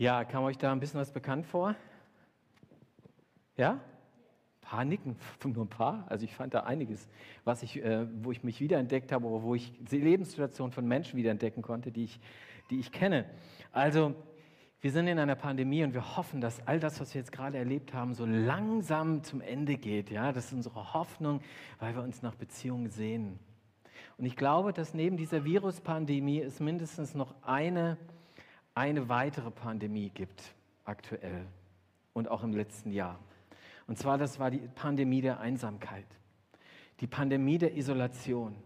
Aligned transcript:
Ja, 0.00 0.24
kam 0.24 0.44
euch 0.44 0.56
da 0.56 0.72
ein 0.72 0.80
bisschen 0.80 0.98
was 0.98 1.12
bekannt 1.12 1.44
vor? 1.44 1.74
Ja? 3.58 3.80
Ein 4.70 4.88
nur 5.44 5.66
ein 5.66 5.68
paar. 5.68 6.06
Also 6.08 6.24
ich 6.24 6.34
fand 6.34 6.54
da 6.54 6.60
einiges, 6.60 7.06
was 7.44 7.62
ich, 7.62 7.84
äh, 7.84 8.06
wo 8.24 8.32
ich 8.32 8.42
mich 8.42 8.62
wiederentdeckt 8.62 9.12
habe, 9.12 9.26
oder 9.26 9.42
wo 9.42 9.54
ich 9.54 9.74
die 9.78 9.98
Lebenssituation 9.98 10.72
von 10.72 10.88
Menschen 10.88 11.18
wiederentdecken 11.18 11.62
konnte, 11.62 11.92
die 11.92 12.04
ich, 12.04 12.18
die 12.70 12.80
ich 12.80 12.92
kenne. 12.92 13.26
Also 13.72 14.14
wir 14.80 14.90
sind 14.90 15.06
in 15.06 15.18
einer 15.18 15.34
Pandemie 15.34 15.84
und 15.84 15.92
wir 15.92 16.16
hoffen, 16.16 16.40
dass 16.40 16.66
all 16.66 16.80
das, 16.80 16.98
was 16.98 17.12
wir 17.12 17.20
jetzt 17.20 17.32
gerade 17.32 17.58
erlebt 17.58 17.92
haben, 17.92 18.14
so 18.14 18.24
langsam 18.24 19.22
zum 19.22 19.42
Ende 19.42 19.76
geht. 19.76 20.08
Ja, 20.08 20.32
das 20.32 20.46
ist 20.46 20.54
unsere 20.54 20.94
Hoffnung, 20.94 21.42
weil 21.78 21.94
wir 21.94 22.02
uns 22.02 22.22
nach 22.22 22.36
Beziehungen 22.36 22.88
sehen. 22.88 23.38
Und 24.16 24.24
ich 24.24 24.36
glaube, 24.36 24.72
dass 24.72 24.94
neben 24.94 25.18
dieser 25.18 25.44
Viruspandemie 25.44 26.40
es 26.40 26.58
mindestens 26.58 27.14
noch 27.14 27.34
eine, 27.42 27.98
eine 28.80 29.10
weitere 29.10 29.50
Pandemie 29.50 30.08
gibt, 30.08 30.54
aktuell 30.84 31.46
und 32.14 32.28
auch 32.28 32.42
im 32.42 32.54
letzten 32.54 32.92
Jahr. 32.92 33.18
Und 33.86 33.98
zwar, 33.98 34.16
das 34.16 34.38
war 34.38 34.50
die 34.50 34.66
Pandemie 34.74 35.20
der 35.20 35.38
Einsamkeit, 35.38 36.06
die 37.00 37.06
Pandemie 37.06 37.58
der 37.58 37.76
Isolation. 37.76 38.56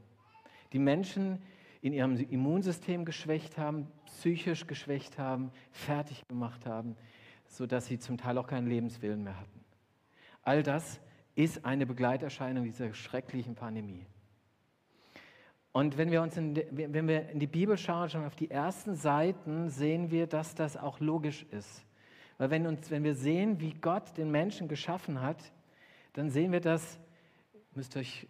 Die 0.72 0.78
Menschen 0.78 1.42
in 1.80 1.92
ihrem 1.92 2.16
Immunsystem 2.16 3.04
geschwächt 3.04 3.58
haben, 3.58 3.88
psychisch 4.06 4.68
geschwächt 4.68 5.18
haben, 5.18 5.50
fertig 5.72 6.28
gemacht 6.28 6.64
haben, 6.64 6.94
sodass 7.48 7.86
sie 7.86 7.98
zum 7.98 8.16
Teil 8.16 8.38
auch 8.38 8.46
keinen 8.46 8.68
Lebenswillen 8.68 9.24
mehr 9.24 9.40
hatten. 9.40 9.64
All 10.42 10.62
das 10.62 11.00
ist 11.34 11.64
eine 11.64 11.86
Begleiterscheinung 11.86 12.62
dieser 12.62 12.94
schrecklichen 12.94 13.56
Pandemie. 13.56 14.06
Und 15.74 15.98
wenn 15.98 16.12
wir 16.12 16.22
uns 16.22 16.36
in 16.36 16.54
die, 16.54 16.64
wenn 16.70 17.08
wir 17.08 17.30
in 17.30 17.40
die 17.40 17.48
Bibel 17.48 17.76
schauen, 17.76 18.08
schon 18.08 18.24
auf 18.24 18.36
die 18.36 18.48
ersten 18.48 18.94
Seiten, 18.94 19.70
sehen 19.70 20.12
wir, 20.12 20.28
dass 20.28 20.54
das 20.54 20.76
auch 20.76 21.00
logisch 21.00 21.44
ist. 21.50 21.84
Weil 22.38 22.50
wenn, 22.50 22.68
uns, 22.68 22.92
wenn 22.92 23.02
wir 23.02 23.16
sehen, 23.16 23.58
wie 23.58 23.74
Gott 23.74 24.16
den 24.16 24.30
Menschen 24.30 24.68
geschaffen 24.68 25.20
hat, 25.20 25.52
dann 26.12 26.30
sehen 26.30 26.52
wir 26.52 26.60
das, 26.60 27.00
müsst 27.74 27.96
euch, 27.96 28.28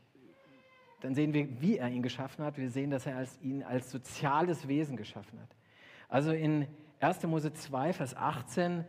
dann 1.03 1.15
sehen 1.15 1.35
wir, 1.35 1.61
wie 1.61 1.77
er 1.77 1.91
ihn 1.91 2.03
geschaffen 2.03 2.43
hat. 2.43 2.57
Wir 2.57 2.71
sehen, 2.71 2.89
dass 2.89 3.05
er 3.05 3.19
als, 3.19 3.39
ihn 3.43 3.63
als 3.63 3.91
soziales 3.91 4.67
Wesen 4.67 4.97
geschaffen 4.97 5.39
hat. 5.39 5.55
Also 6.09 6.33
in 6.33 6.67
1. 7.01 7.25
Mose 7.25 7.53
2, 7.53 7.93
Vers 7.93 8.17
18, 8.17 8.87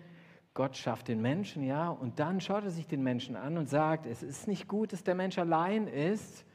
Gott 0.53 0.77
schafft 0.77 1.09
den 1.09 1.21
Menschen, 1.21 1.61
ja, 1.61 1.89
und 1.89 2.21
dann 2.21 2.39
schaut 2.39 2.63
er 2.63 2.71
sich 2.71 2.87
den 2.87 3.03
Menschen 3.03 3.35
an 3.35 3.57
und 3.57 3.67
sagt, 3.67 4.05
es 4.05 4.23
ist 4.23 4.47
nicht 4.47 4.69
gut, 4.69 4.93
dass 4.93 5.03
der 5.03 5.15
Mensch 5.15 5.37
allein 5.37 5.87
ist, 5.87 6.45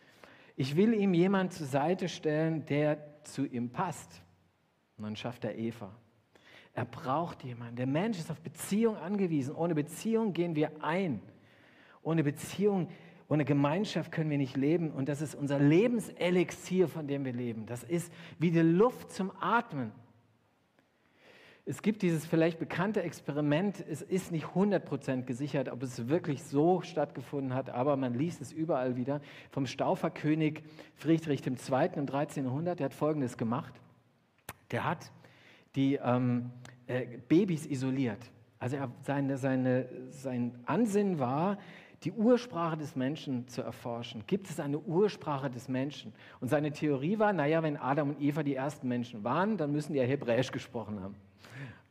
ich 0.60 0.76
will 0.76 0.92
ihm 0.92 1.14
jemand 1.14 1.54
zur 1.54 1.66
Seite 1.66 2.06
stellen, 2.06 2.66
der 2.66 2.98
zu 3.24 3.46
ihm 3.46 3.70
passt. 3.70 4.20
Und 4.98 5.04
dann 5.04 5.16
schafft 5.16 5.46
er 5.46 5.56
Eva. 5.56 5.90
Er 6.74 6.84
braucht 6.84 7.42
jemanden. 7.44 7.76
Der 7.76 7.86
Mensch 7.86 8.18
ist 8.18 8.30
auf 8.30 8.42
Beziehung 8.42 8.94
angewiesen. 8.98 9.54
Ohne 9.54 9.74
Beziehung 9.74 10.34
gehen 10.34 10.54
wir 10.54 10.84
ein. 10.84 11.22
Ohne 12.02 12.22
Beziehung, 12.22 12.90
ohne 13.26 13.46
Gemeinschaft 13.46 14.12
können 14.12 14.28
wir 14.28 14.36
nicht 14.36 14.54
leben. 14.54 14.90
Und 14.90 15.08
das 15.08 15.22
ist 15.22 15.34
unser 15.34 15.58
Lebenselixier, 15.58 16.88
von 16.88 17.08
dem 17.08 17.24
wir 17.24 17.32
leben. 17.32 17.64
Das 17.64 17.82
ist 17.82 18.12
wie 18.38 18.50
die 18.50 18.60
Luft 18.60 19.12
zum 19.12 19.32
Atmen. 19.40 19.92
Es 21.70 21.82
gibt 21.82 22.02
dieses 22.02 22.26
vielleicht 22.26 22.58
bekannte 22.58 23.00
Experiment, 23.00 23.84
es 23.88 24.02
ist 24.02 24.32
nicht 24.32 24.46
100% 24.46 25.22
gesichert, 25.22 25.68
ob 25.68 25.84
es 25.84 26.08
wirklich 26.08 26.42
so 26.42 26.80
stattgefunden 26.80 27.54
hat, 27.54 27.70
aber 27.70 27.96
man 27.96 28.12
liest 28.12 28.40
es 28.40 28.50
überall 28.50 28.96
wieder, 28.96 29.20
vom 29.52 29.66
Stauferkönig 29.66 30.64
Friedrich 30.96 31.46
II. 31.46 31.90
im 31.94 32.06
13. 32.06 32.46
Jahrhundert, 32.46 32.80
der 32.80 32.86
hat 32.86 32.94
Folgendes 32.94 33.36
gemacht. 33.36 33.72
Der 34.72 34.82
hat 34.82 35.12
die 35.76 35.94
ähm, 36.02 36.50
äh, 36.88 37.06
Babys 37.28 37.66
isoliert. 37.66 38.32
Also 38.58 38.74
er, 38.74 38.90
seine, 39.02 39.36
seine, 39.36 39.88
sein 40.08 40.58
Ansinnen 40.66 41.20
war, 41.20 41.56
die 42.02 42.10
Ursprache 42.10 42.78
des 42.78 42.96
Menschen 42.96 43.46
zu 43.46 43.62
erforschen. 43.62 44.24
Gibt 44.26 44.50
es 44.50 44.58
eine 44.58 44.80
Ursprache 44.80 45.50
des 45.50 45.68
Menschen? 45.68 46.14
Und 46.40 46.48
seine 46.48 46.72
Theorie 46.72 47.20
war, 47.20 47.32
naja, 47.32 47.62
wenn 47.62 47.76
Adam 47.76 48.10
und 48.10 48.20
Eva 48.20 48.42
die 48.42 48.56
ersten 48.56 48.88
Menschen 48.88 49.22
waren, 49.22 49.56
dann 49.56 49.70
müssen 49.70 49.92
die 49.92 50.00
ja 50.00 50.04
Hebräisch 50.04 50.50
gesprochen 50.50 51.00
haben. 51.00 51.14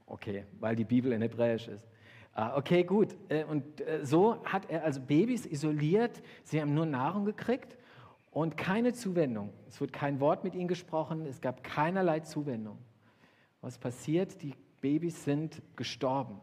Okay, 0.09 0.43
weil 0.59 0.75
die 0.75 0.83
Bibel 0.83 1.11
in 1.13 1.21
Hebräisch 1.21 1.67
ist. 1.67 1.87
Ah, 2.33 2.57
okay, 2.57 2.83
gut. 2.83 3.15
Äh, 3.29 3.43
und 3.43 3.81
äh, 3.81 4.05
so 4.05 4.43
hat 4.43 4.69
er 4.69 4.83
also 4.83 4.99
Babys 4.99 5.45
isoliert. 5.45 6.21
Sie 6.43 6.59
haben 6.59 6.73
nur 6.73 6.85
Nahrung 6.85 7.25
gekriegt 7.25 7.77
und 8.31 8.57
keine 8.57 8.93
Zuwendung. 8.93 9.53
Es 9.67 9.79
wird 9.79 9.93
kein 9.93 10.19
Wort 10.19 10.43
mit 10.43 10.55
ihnen 10.55 10.67
gesprochen. 10.67 11.25
Es 11.25 11.41
gab 11.41 11.63
keinerlei 11.63 12.21
Zuwendung. 12.21 12.79
Was 13.61 13.77
passiert? 13.77 14.41
Die 14.41 14.53
Babys 14.81 15.23
sind 15.23 15.61
gestorben. 15.75 16.39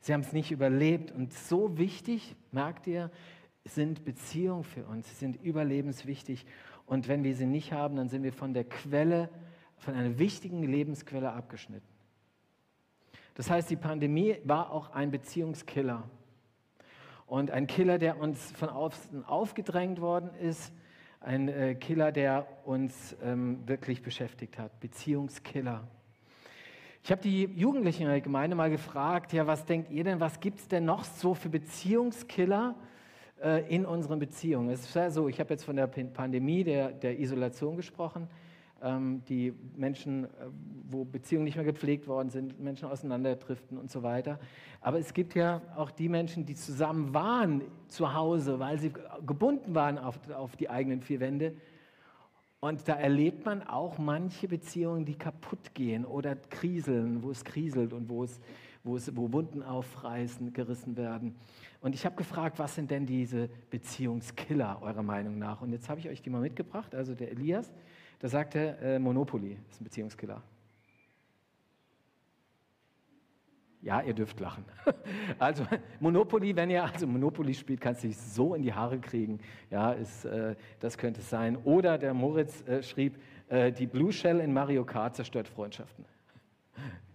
Sie 0.00 0.12
haben 0.12 0.20
es 0.20 0.32
nicht 0.32 0.50
überlebt. 0.50 1.10
Und 1.10 1.32
so 1.32 1.78
wichtig, 1.78 2.36
merkt 2.52 2.86
ihr, 2.86 3.10
sind 3.64 4.04
Beziehungen 4.04 4.64
für 4.64 4.84
uns, 4.84 5.08
sie 5.08 5.16
sind 5.16 5.42
überlebenswichtig. 5.42 6.46
Und 6.86 7.08
wenn 7.08 7.24
wir 7.24 7.34
sie 7.34 7.46
nicht 7.46 7.72
haben, 7.72 7.96
dann 7.96 8.08
sind 8.08 8.22
wir 8.22 8.32
von 8.32 8.54
der 8.54 8.64
Quelle, 8.64 9.28
von 9.78 9.94
einer 9.94 10.18
wichtigen 10.18 10.62
Lebensquelle 10.62 11.32
abgeschnitten. 11.32 11.86
Das 13.34 13.50
heißt, 13.50 13.68
die 13.70 13.76
Pandemie 13.76 14.36
war 14.44 14.70
auch 14.70 14.90
ein 14.90 15.10
Beziehungskiller. 15.10 16.04
Und 17.26 17.50
ein 17.50 17.66
Killer, 17.66 17.98
der 17.98 18.18
uns 18.18 18.52
von 18.52 18.68
außen 18.68 19.24
aufgedrängt 19.24 20.00
worden 20.00 20.30
ist, 20.40 20.72
ein 21.20 21.48
äh, 21.48 21.74
Killer, 21.74 22.12
der 22.12 22.46
uns 22.64 23.16
ähm, 23.22 23.66
wirklich 23.66 24.02
beschäftigt 24.02 24.58
hat, 24.58 24.78
Beziehungskiller. 24.80 25.86
Ich 27.02 27.10
habe 27.10 27.20
die 27.20 27.44
Jugendlichen 27.44 28.04
in 28.04 28.08
der 28.08 28.20
Gemeinde 28.20 28.56
mal 28.56 28.70
gefragt, 28.70 29.32
ja, 29.32 29.46
was 29.46 29.64
denkt 29.64 29.90
ihr 29.90 30.04
denn, 30.04 30.18
was 30.18 30.40
gibt 30.40 30.60
es 30.60 30.68
denn 30.68 30.84
noch 30.84 31.04
so 31.04 31.34
für 31.34 31.48
Beziehungskiller 31.48 32.74
äh, 33.42 33.74
in 33.74 33.84
unseren 33.84 34.18
Beziehungen? 34.18 34.70
Es 34.70 34.80
ist 34.80 34.94
ja 34.94 35.10
so, 35.10 35.28
ich 35.28 35.40
habe 35.40 35.52
jetzt 35.52 35.64
von 35.64 35.76
der 35.76 35.88
Pandemie, 35.88 36.64
der, 36.64 36.92
der 36.92 37.18
Isolation 37.18 37.76
gesprochen 37.76 38.28
die 39.28 39.54
Menschen, 39.74 40.24
äh, 40.24 40.28
wo 40.90 41.04
Beziehungen 41.04 41.44
nicht 41.44 41.56
mehr 41.56 41.64
gepflegt 41.64 42.06
worden 42.06 42.30
sind, 42.30 42.60
Menschen 42.60 42.88
auseinanderdriften 42.88 43.78
und 43.78 43.90
so 43.90 44.02
weiter. 44.02 44.38
Aber 44.80 44.98
es 44.98 45.14
gibt 45.14 45.34
ja 45.34 45.62
auch 45.76 45.90
die 45.90 46.08
Menschen, 46.08 46.44
die 46.44 46.54
zusammen 46.54 47.14
waren 47.14 47.62
zu 47.88 48.12
Hause, 48.12 48.58
weil 48.58 48.78
sie 48.78 48.92
gebunden 49.26 49.74
waren 49.74 49.98
auf, 49.98 50.18
auf 50.30 50.56
die 50.56 50.68
eigenen 50.68 51.00
vier 51.00 51.20
Wände. 51.20 51.54
Und 52.60 52.86
da 52.88 52.94
erlebt 52.94 53.44
man 53.44 53.62
auch 53.62 53.98
manche 53.98 54.48
Beziehungen, 54.48 55.04
die 55.04 55.14
kaputt 55.14 55.74
gehen 55.74 56.04
oder 56.04 56.36
kriseln, 56.36 57.22
wo 57.22 57.30
es 57.30 57.44
kriselt 57.44 57.92
und 57.92 58.08
wo, 58.08 58.24
es, 58.24 58.40
wo, 58.84 58.96
es, 58.96 59.14
wo 59.16 59.32
Wunden 59.32 59.62
aufreißen, 59.62 60.52
gerissen 60.52 60.96
werden. 60.96 61.34
Und 61.80 61.94
ich 61.94 62.04
habe 62.04 62.16
gefragt, 62.16 62.58
was 62.58 62.74
sind 62.74 62.90
denn 62.90 63.06
diese 63.06 63.48
Beziehungskiller 63.70 64.80
eurer 64.82 65.02
Meinung 65.02 65.38
nach? 65.38 65.60
Und 65.60 65.72
jetzt 65.72 65.88
habe 65.88 66.00
ich 66.00 66.08
euch 66.08 66.22
die 66.22 66.30
mal 66.30 66.40
mitgebracht. 66.40 66.94
Also 66.94 67.14
der 67.14 67.30
Elias, 67.30 67.72
da 68.18 68.28
sagt 68.28 68.54
er, 68.54 68.80
äh, 68.80 68.98
Monopoly 68.98 69.58
ist 69.70 69.80
ein 69.80 69.84
Beziehungskiller. 69.84 70.42
Ja, 73.82 74.00
ihr 74.00 74.14
dürft 74.14 74.40
lachen. 74.40 74.64
Also 75.38 75.64
Monopoly, 76.00 76.56
wenn 76.56 76.70
ihr 76.70 76.82
also 76.82 77.06
Monopoly 77.06 77.54
spielt, 77.54 77.80
kannst 77.80 78.02
du 78.02 78.08
dich 78.08 78.16
so 78.16 78.54
in 78.54 78.62
die 78.62 78.72
Haare 78.72 78.98
kriegen. 78.98 79.38
Ja, 79.70 79.92
ist, 79.92 80.24
äh, 80.24 80.56
das 80.80 80.98
könnte 80.98 81.20
es 81.20 81.30
sein. 81.30 81.56
Oder 81.58 81.96
der 81.98 82.12
Moritz 82.12 82.66
äh, 82.66 82.82
schrieb, 82.82 83.16
äh, 83.48 83.70
die 83.70 83.86
Blue 83.86 84.12
Shell 84.12 84.40
in 84.40 84.52
Mario 84.52 84.84
Kart 84.84 85.14
zerstört 85.14 85.46
Freundschaften. 85.46 86.04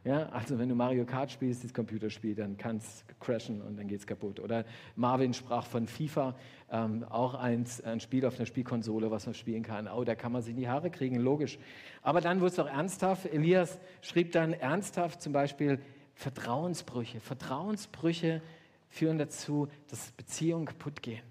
Ja, 0.03 0.29
also 0.29 0.57
wenn 0.57 0.67
du 0.67 0.73
Mario 0.73 1.05
Kart 1.05 1.31
spielst, 1.31 1.63
das 1.63 1.75
Computerspiel, 1.75 2.33
dann 2.33 2.57
kann 2.57 2.77
es 2.77 3.05
crashen 3.19 3.61
und 3.61 3.77
dann 3.77 3.87
geht 3.87 3.99
es 3.99 4.07
kaputt. 4.07 4.39
Oder 4.39 4.65
Marvin 4.95 5.31
sprach 5.31 5.67
von 5.67 5.85
FIFA, 5.85 6.35
ähm, 6.71 7.03
auch 7.03 7.35
ein, 7.35 7.65
ein 7.83 7.99
Spiel 7.99 8.25
auf 8.25 8.37
einer 8.37 8.47
Spielkonsole, 8.47 9.11
was 9.11 9.27
man 9.27 9.35
spielen 9.35 9.61
kann. 9.61 9.87
Oh, 9.87 10.03
da 10.03 10.15
kann 10.15 10.31
man 10.31 10.41
sich 10.41 10.55
in 10.55 10.59
die 10.59 10.67
Haare 10.67 10.89
kriegen, 10.89 11.17
logisch. 11.17 11.59
Aber 12.01 12.19
dann 12.19 12.41
wird 12.41 12.51
es 12.51 12.57
auch 12.57 12.67
ernsthaft. 12.67 13.27
Elias 13.27 13.79
schrieb 14.01 14.31
dann 14.31 14.53
ernsthaft 14.53 15.21
zum 15.21 15.33
Beispiel 15.33 15.79
Vertrauensbrüche. 16.15 17.19
Vertrauensbrüche 17.19 18.41
führen 18.89 19.19
dazu, 19.19 19.67
dass 19.87 20.11
Beziehungen 20.13 20.65
kaputt 20.65 21.03
gehen. 21.03 21.21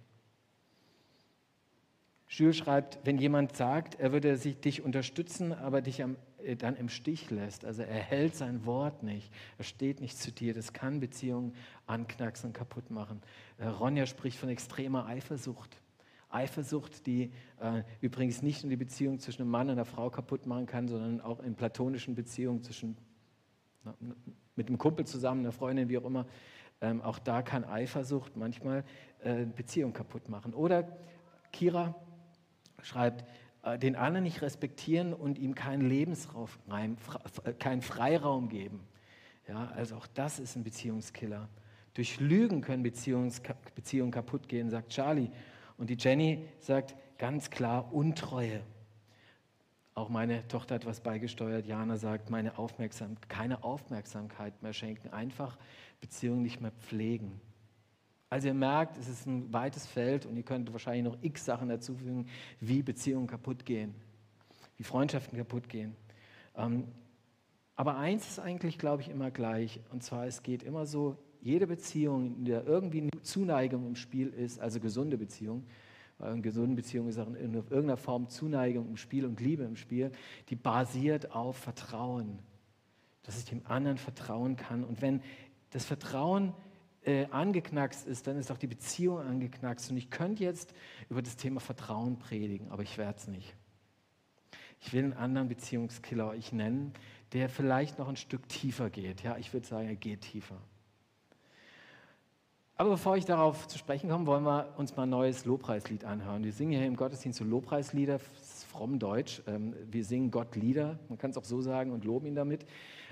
Jules 2.28 2.56
schreibt, 2.56 3.00
wenn 3.02 3.18
jemand 3.18 3.56
sagt, 3.56 3.98
er 3.98 4.12
würde 4.12 4.36
sich, 4.36 4.60
dich 4.60 4.82
unterstützen, 4.82 5.52
aber 5.52 5.82
dich 5.82 6.04
am, 6.04 6.14
dann 6.58 6.76
im 6.76 6.88
Stich 6.88 7.30
lässt, 7.30 7.64
also 7.64 7.82
er 7.82 8.00
hält 8.00 8.34
sein 8.34 8.64
Wort 8.66 9.02
nicht, 9.02 9.32
er 9.58 9.64
steht 9.64 10.00
nicht 10.00 10.18
zu 10.18 10.32
dir, 10.32 10.54
das 10.54 10.72
kann 10.72 11.00
Beziehungen 11.00 11.54
anknacksen 11.86 12.48
und 12.48 12.52
kaputt 12.52 12.90
machen. 12.90 13.22
Äh, 13.58 13.66
Ronja 13.66 14.06
spricht 14.06 14.38
von 14.38 14.48
extremer 14.48 15.06
Eifersucht. 15.06 15.76
Eifersucht, 16.30 17.06
die 17.06 17.32
äh, 17.60 17.82
übrigens 18.00 18.42
nicht 18.42 18.62
nur 18.62 18.70
die 18.70 18.76
Beziehung 18.76 19.18
zwischen 19.18 19.42
einem 19.42 19.50
Mann 19.50 19.68
und 19.68 19.72
einer 19.72 19.84
Frau 19.84 20.10
kaputt 20.10 20.46
machen 20.46 20.66
kann, 20.66 20.88
sondern 20.88 21.20
auch 21.20 21.40
in 21.40 21.54
platonischen 21.56 22.14
Beziehungen 22.14 22.62
zwischen 22.62 22.96
na, 23.84 23.94
mit 24.56 24.68
einem 24.68 24.78
Kumpel 24.78 25.06
zusammen, 25.06 25.40
einer 25.40 25.52
Freundin, 25.52 25.88
wie 25.88 25.98
auch 25.98 26.04
immer. 26.04 26.26
Ähm, 26.80 27.02
auch 27.02 27.18
da 27.18 27.42
kann 27.42 27.64
Eifersucht 27.64 28.36
manchmal 28.36 28.84
äh, 29.22 29.44
Beziehung 29.44 29.92
kaputt 29.92 30.28
machen. 30.28 30.54
Oder 30.54 30.96
Kira, 31.52 31.94
schreibt, 32.82 33.22
äh, 33.22 33.24
den 33.80 33.96
anderen 33.96 34.24
nicht 34.24 34.42
respektieren 34.42 35.12
und 35.12 35.38
ihm 35.38 35.54
keinen 35.54 35.88
Lebensraum, 35.88 36.48
äh, 37.44 37.52
keinen 37.52 37.82
Freiraum 37.82 38.48
geben. 38.48 38.80
Ja, 39.48 39.70
also 39.74 39.96
auch 39.96 40.06
das 40.06 40.38
ist 40.38 40.56
ein 40.56 40.64
Beziehungskiller. 40.64 41.48
Durch 41.94 42.20
Lügen 42.20 42.60
können 42.60 42.82
Beziehungs 42.82 43.42
Beziehungen 43.74 44.12
kaputt 44.12 44.48
gehen, 44.48 44.70
sagt 44.70 44.90
Charlie. 44.90 45.30
Und 45.76 45.90
die 45.90 45.96
Jenny 45.98 46.46
sagt 46.58 46.94
ganz 47.18 47.50
klar 47.50 47.92
Untreue. 47.92 48.62
Auch 49.94 50.08
meine 50.08 50.46
Tochter 50.46 50.76
hat 50.76 50.86
was 50.86 51.00
beigesteuert. 51.00 51.66
Jana 51.66 51.96
sagt, 51.96 52.30
meine 52.30 52.58
Aufmerksam 52.58 53.16
keine 53.28 53.64
Aufmerksamkeit 53.64 54.62
mehr 54.62 54.72
schenken, 54.72 55.08
einfach 55.08 55.58
Beziehungen 56.00 56.42
nicht 56.42 56.60
mehr 56.60 56.70
pflegen. 56.70 57.40
Also 58.30 58.46
ihr 58.46 58.54
merkt, 58.54 58.96
es 58.96 59.08
ist 59.08 59.26
ein 59.26 59.52
weites 59.52 59.86
Feld 59.86 60.24
und 60.24 60.36
ihr 60.36 60.44
könnt 60.44 60.72
wahrscheinlich 60.72 61.02
noch 61.02 61.18
x 61.20 61.44
Sachen 61.44 61.68
dazufügen, 61.68 62.28
wie 62.60 62.80
Beziehungen 62.80 63.26
kaputt 63.26 63.66
gehen, 63.66 63.92
wie 64.76 64.84
Freundschaften 64.84 65.36
kaputt 65.36 65.68
gehen. 65.68 65.96
Ähm, 66.56 66.84
aber 67.74 67.96
eins 67.96 68.28
ist 68.28 68.38
eigentlich, 68.38 68.78
glaube 68.78 69.02
ich, 69.02 69.08
immer 69.08 69.32
gleich. 69.32 69.80
Und 69.90 70.04
zwar, 70.04 70.26
es 70.26 70.44
geht 70.44 70.62
immer 70.62 70.86
so, 70.86 71.16
jede 71.40 71.66
Beziehung, 71.66 72.36
in 72.36 72.44
der 72.44 72.66
irgendwie 72.66 73.00
eine 73.00 73.22
Zuneigung 73.22 73.86
im 73.86 73.96
Spiel 73.96 74.28
ist, 74.28 74.60
also 74.60 74.78
gesunde 74.78 75.18
Beziehung, 75.18 75.66
weil 76.18 76.34
in 76.34 76.42
gesunden 76.42 76.76
Beziehungen 76.76 77.08
ist 77.08 77.18
auch 77.18 77.26
in 77.26 77.54
irgendeiner 77.54 77.96
Form 77.96 78.28
Zuneigung 78.28 78.88
im 78.90 78.96
Spiel 78.96 79.24
und 79.24 79.40
Liebe 79.40 79.64
im 79.64 79.76
Spiel, 79.76 80.12
die 80.50 80.56
basiert 80.56 81.32
auf 81.34 81.56
Vertrauen. 81.56 82.38
Dass 83.24 83.38
ich 83.38 83.46
dem 83.46 83.62
anderen 83.66 83.96
vertrauen 83.96 84.56
kann. 84.56 84.84
Und 84.84 85.02
wenn 85.02 85.22
das 85.70 85.84
Vertrauen 85.84 86.52
äh, 87.04 87.26
angeknackst 87.30 88.06
ist, 88.06 88.26
dann 88.26 88.36
ist 88.36 88.50
auch 88.50 88.58
die 88.58 88.66
Beziehung 88.66 89.20
angeknackst. 89.20 89.90
Und 89.90 89.96
ich 89.96 90.10
könnte 90.10 90.42
jetzt 90.42 90.74
über 91.08 91.22
das 91.22 91.36
Thema 91.36 91.60
Vertrauen 91.60 92.18
predigen, 92.18 92.70
aber 92.70 92.82
ich 92.82 92.98
werde 92.98 93.18
es 93.18 93.28
nicht. 93.28 93.54
Ich 94.80 94.92
will 94.92 95.04
einen 95.04 95.12
anderen 95.12 95.48
Beziehungskiller 95.48 96.28
euch 96.28 96.52
nennen, 96.52 96.92
der 97.32 97.48
vielleicht 97.48 97.98
noch 97.98 98.08
ein 98.08 98.16
Stück 98.16 98.48
tiefer 98.48 98.90
geht. 98.90 99.22
Ja, 99.22 99.36
ich 99.36 99.52
würde 99.52 99.66
sagen, 99.66 99.88
er 99.88 99.96
geht 99.96 100.22
tiefer. 100.22 100.56
Aber 102.76 102.90
bevor 102.90 103.18
ich 103.18 103.26
darauf 103.26 103.68
zu 103.68 103.76
sprechen 103.76 104.08
komme, 104.08 104.24
wollen 104.24 104.42
wir 104.42 104.72
uns 104.78 104.96
mal 104.96 105.02
ein 105.02 105.10
neues 105.10 105.44
Lobpreislied 105.44 106.06
anhören. 106.06 106.44
Wir 106.44 106.52
singen 106.54 106.72
hier 106.72 106.86
im 106.86 106.96
Gottesdienst 106.96 107.38
so 107.38 107.44
Lobpreislieder, 107.44 108.18
fromm 108.18 108.98
Deutsch. 108.98 109.42
Ähm, 109.46 109.74
wir 109.90 110.02
singen 110.02 110.30
Gott 110.30 110.56
Lieder, 110.56 110.98
man 111.10 111.18
kann 111.18 111.30
es 111.30 111.36
auch 111.36 111.44
so 111.44 111.60
sagen, 111.60 111.92
und 111.92 112.06
loben 112.06 112.28
ihn 112.28 112.34
damit. 112.34 112.64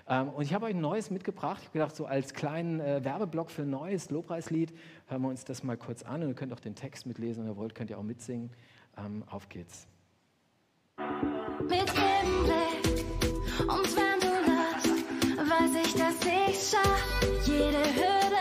Ähm, 0.09 0.31
und 0.31 0.43
ich 0.43 0.55
habe 0.55 0.67
euch 0.67 0.75
ein 0.75 0.81
neues 0.81 1.11
mitgebracht. 1.11 1.59
Ich 1.61 1.69
habe 1.69 1.79
gedacht, 1.79 1.97
so 1.97 2.07
als 2.07 2.33
kleinen 2.33 2.81
äh, 2.81 3.05
Werbeblock 3.05 3.51
für 3.51 3.63
ein 3.63 3.71
neues 3.71 4.11
Lobpreislied 4.11 4.73
hören 5.07 5.23
wir 5.23 5.29
uns 5.29 5.45
das 5.45 5.63
mal 5.63 5.77
kurz 5.77 6.03
an. 6.03 6.23
Und 6.23 6.29
ihr 6.29 6.35
könnt 6.35 6.53
auch 6.53 6.61
den 6.61 6.75
Text 6.75 7.07
mitlesen, 7.07 7.45
wenn 7.45 7.53
ihr 7.53 7.57
wollt, 7.57 7.75
könnt 7.75 7.91
ihr 7.91 7.99
auch 7.99 8.03
mitsingen. 8.03 8.51
Ähm, 8.97 9.23
auf 9.29 9.49
geht's. 9.49 9.87
Mit 10.99 11.71
jedem 11.71 12.45
Blick 12.45 12.99
und 13.61 13.97
wenn 13.97 14.21
du 14.21 14.33
lachst, 14.47 14.89
weiß 15.51 15.87
ich, 15.87 15.95
dass 15.95 16.21
ich 16.25 16.71
schaff 16.71 17.47
jede 17.47 17.85
Hürde 17.95 18.38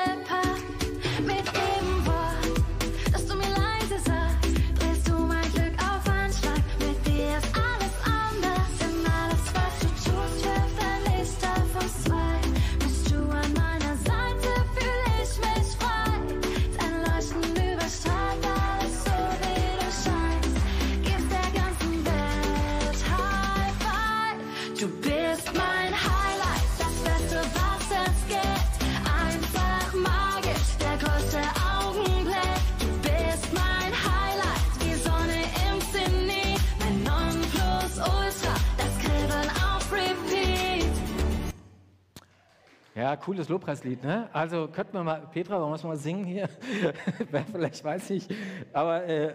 cooles 43.28 43.50
Lobpreislied, 43.50 44.06
ne? 44.06 44.30
Also 44.32 44.70
könnten 44.70 44.94
wir 44.94 45.04
mal, 45.04 45.28
Petra, 45.34 45.60
wollen 45.60 45.72
wir 45.72 45.76
es 45.76 45.84
mal 45.84 45.98
singen 45.98 46.24
hier? 46.24 46.48
Vielleicht 47.52 47.84
weiß 47.84 48.12
ich, 48.12 48.26
aber 48.72 49.04
äh, 49.04 49.34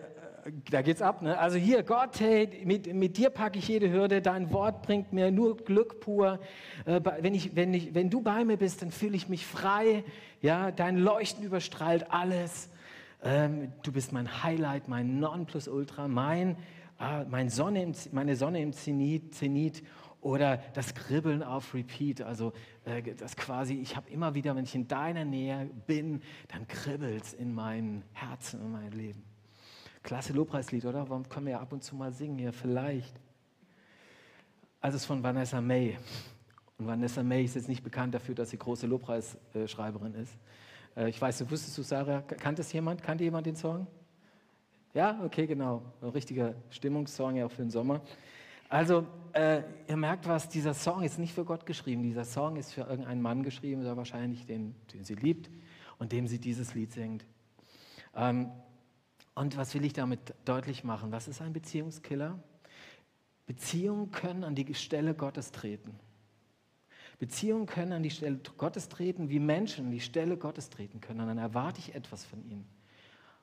da 0.71 0.81
geht's 0.81 1.03
ab, 1.03 1.21
ne? 1.21 1.39
Also 1.39 1.59
hier, 1.59 1.83
Gott, 1.83 2.19
hey, 2.19 2.49
mit, 2.65 2.91
mit 2.95 3.19
dir 3.19 3.29
packe 3.29 3.59
ich 3.59 3.69
jede 3.69 3.91
Hürde, 3.91 4.23
dein 4.23 4.51
Wort 4.51 4.81
bringt 4.81 5.13
mir 5.13 5.31
nur 5.31 5.59
Glück 5.59 6.01
pur. 6.01 6.41
Äh, 6.87 7.03
wenn, 7.21 7.35
ich, 7.35 7.55
wenn, 7.55 7.75
ich, 7.75 7.95
wenn 7.95 8.09
du 8.09 8.23
bei 8.23 8.47
mir 8.47 8.57
bist, 8.57 8.81
dann 8.81 8.93
fühle 8.93 9.15
ich 9.15 9.29
mich 9.29 9.45
frei, 9.45 10.05
ja? 10.41 10.71
Dein 10.71 10.97
Leuchten 10.97 11.45
überstrahlt 11.45 12.11
alles. 12.11 12.71
Ähm, 13.23 13.73
du 13.83 13.93
bist 13.93 14.11
mein 14.11 14.43
Highlight, 14.43 14.89
mein 14.89 15.21
Nonplusultra, 15.21 16.09
mein, 16.09 16.57
äh, 16.99 17.25
mein 17.29 17.51
Sonne 17.51 17.83
im, 17.83 17.93
meine 18.13 18.37
Sonne 18.37 18.63
im 18.63 18.73
Zenit, 18.73 19.35
Zenit 19.35 19.83
oder 20.23 20.59
das 20.73 20.95
Kribbeln 20.95 21.43
auf 21.43 21.75
Repeat. 21.75 22.23
Also 22.23 22.53
äh, 22.85 23.03
das 23.15 23.37
quasi, 23.37 23.75
ich 23.75 23.97
habe 23.97 24.09
immer 24.09 24.35
wieder, 24.35 24.57
wenn 24.57 24.65
ich 24.65 24.75
in 24.75 24.89
deiner 24.89 25.25
Nähe 25.25 25.69
bin, 25.87 26.23
dann 26.49 26.67
kribbelt 26.69 27.25
es 27.25 27.35
in 27.35 27.53
meinem 27.53 28.03
Herzen, 28.13 28.61
in 28.63 28.73
meinem 28.73 28.93
Leben. 28.93 29.25
Klasse 30.03 30.33
Lobpreislied, 30.33 30.85
oder? 30.87 31.09
Warum 31.11 31.29
können 31.29 31.47
wir 31.47 31.53
ja 31.53 31.61
ab 31.61 31.73
und 31.73 31.83
zu 31.83 31.95
mal 31.97 32.13
singen 32.13 32.39
hier? 32.39 32.53
Vielleicht. 32.53 33.21
Also 34.81 34.97
es 34.97 35.03
ist 35.03 35.07
von 35.07 35.23
Vanessa 35.23 35.61
May. 35.61 35.99
Und 36.79 36.87
Vanessa 36.87 37.23
May 37.23 37.45
ist 37.45 37.57
jetzt 37.57 37.69
nicht 37.69 37.83
bekannt 37.83 38.15
dafür, 38.15 38.35
dass 38.35 38.51
sie 38.51 38.59
große 38.59 38.87
Lobpreisschreiberin 38.87 40.15
ist. 40.15 40.39
Äh, 40.97 41.09
Ich 41.09 41.21
weiß, 41.21 41.39
du 41.39 41.51
wusstest 41.51 41.77
du, 41.77 41.83
Sarah, 41.83 42.23
kannte 42.23 42.63
es 42.63 42.73
jemand? 42.73 43.03
Kannte 43.03 43.25
jemand 43.25 43.47
den 43.47 43.57
Song? 43.57 43.89
Ja, 44.95 45.21
okay, 45.25 45.47
genau. 45.47 45.83
Ein 46.01 46.11
richtiger 46.11 46.55
Stimmungssong 46.71 47.37
ja 47.37 47.47
auch 47.47 47.51
für 47.51 47.63
den 47.63 47.71
Sommer. 47.71 48.03
Also, 48.73 49.07
äh, 49.35 49.65
ihr 49.87 49.99
merkt 49.99 50.27
was, 50.27 50.49
dieser 50.49 50.73
Song 50.73 51.03
ist 51.03 51.19
nicht 51.19 51.35
für 51.35 51.45
Gott 51.45 51.67
geschrieben. 51.67 52.03
Dieser 52.03 52.25
Song 52.25 52.57
ist 52.57 52.73
für 52.73 52.81
irgendeinen 52.81 53.21
Mann 53.21 53.43
geschrieben, 53.43 53.83
der 53.83 53.99
wahrscheinlich 53.99 54.47
den, 54.47 54.75
den 54.95 55.05
sie 55.05 55.15
liebt 55.15 55.51
und 55.99 56.11
dem 56.11 56.27
sie 56.27 56.39
dieses 56.39 56.73
Lied 56.73 56.91
singt. 56.91 57.27
Ähm, 58.17 58.51
und 59.35 59.59
was 59.59 59.75
will 59.75 59.85
ich 59.85 59.93
damit 59.93 60.33
deutlich 60.47 60.85
machen? 60.85 61.13
Was 61.13 61.29
ist 61.29 61.43
ein 61.43 61.53
Beziehungskiller? 61.53 62.43
Beziehungen 63.45 64.11
können 64.11 64.43
an 64.43 64.55
die 64.55 64.75
Stelle 64.75 65.13
Gottes 65.13 65.53
treten. 65.53 66.01
Beziehungen 67.19 67.67
können 67.67 67.93
an 67.93 68.03
die 68.03 68.09
Stelle 68.09 68.41
Gottes 68.57 68.89
treten, 68.89 69.29
wie 69.29 69.39
Menschen 69.39 69.85
an 69.85 69.91
die 69.91 70.01
Stelle 70.01 70.39
Gottes 70.39 70.71
treten 70.71 71.03
können. 71.03 71.21
Und 71.21 71.27
dann 71.27 71.37
erwarte 71.37 71.79
ich 71.79 71.95
etwas 71.95 72.25
von 72.25 72.43
ihnen. 72.43 72.67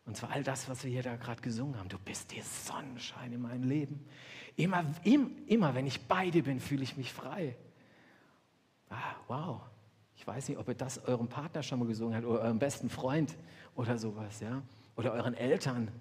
Und 0.10 0.16
zwar 0.16 0.32
all 0.32 0.42
das, 0.42 0.68
was 0.68 0.84
wir 0.84 0.90
hier 0.90 1.04
da 1.04 1.18
gerade 1.18 1.40
gesungen 1.40 1.78
haben. 1.78 1.88
Du 1.88 2.00
bist 2.00 2.36
der 2.36 2.42
Sonnenschein 2.42 3.32
in 3.32 3.44
meinem 3.44 3.62
Leben. 3.62 4.04
Immer, 4.56 4.84
im, 5.04 5.46
immer 5.46 5.76
wenn 5.76 5.86
ich 5.86 6.08
bei 6.08 6.32
dir 6.32 6.46
bin, 6.46 6.60
fühle 6.60 6.82
ich 6.82 6.98
mich 6.98 7.14
frei. 7.14 7.56
Ah, 8.90 9.14
wow. 9.28 9.62
Ich 10.16 10.26
weiß 10.26 10.50
nicht, 10.50 10.58
ob 10.58 10.68
ihr 10.68 10.74
das 10.74 11.06
eurem 11.06 11.28
Partner 11.28 11.62
schon 11.62 11.78
mal 11.78 11.88
gesungen 11.88 12.16
habt 12.16 12.26
oder 12.26 12.42
eurem 12.42 12.58
besten 12.58 12.90
Freund 12.90 13.38
oder 13.76 14.00
sowas, 14.00 14.40
ja. 14.40 14.64
Oder 14.96 15.12
euren 15.12 15.36
Eltern 15.36 15.92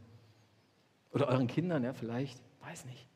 oder 1.12 1.28
euren 1.28 1.46
Kindern, 1.46 1.84
ja, 1.84 1.92
vielleicht. 1.92 2.40
Weiß 2.62 2.86
nicht. 2.86 3.06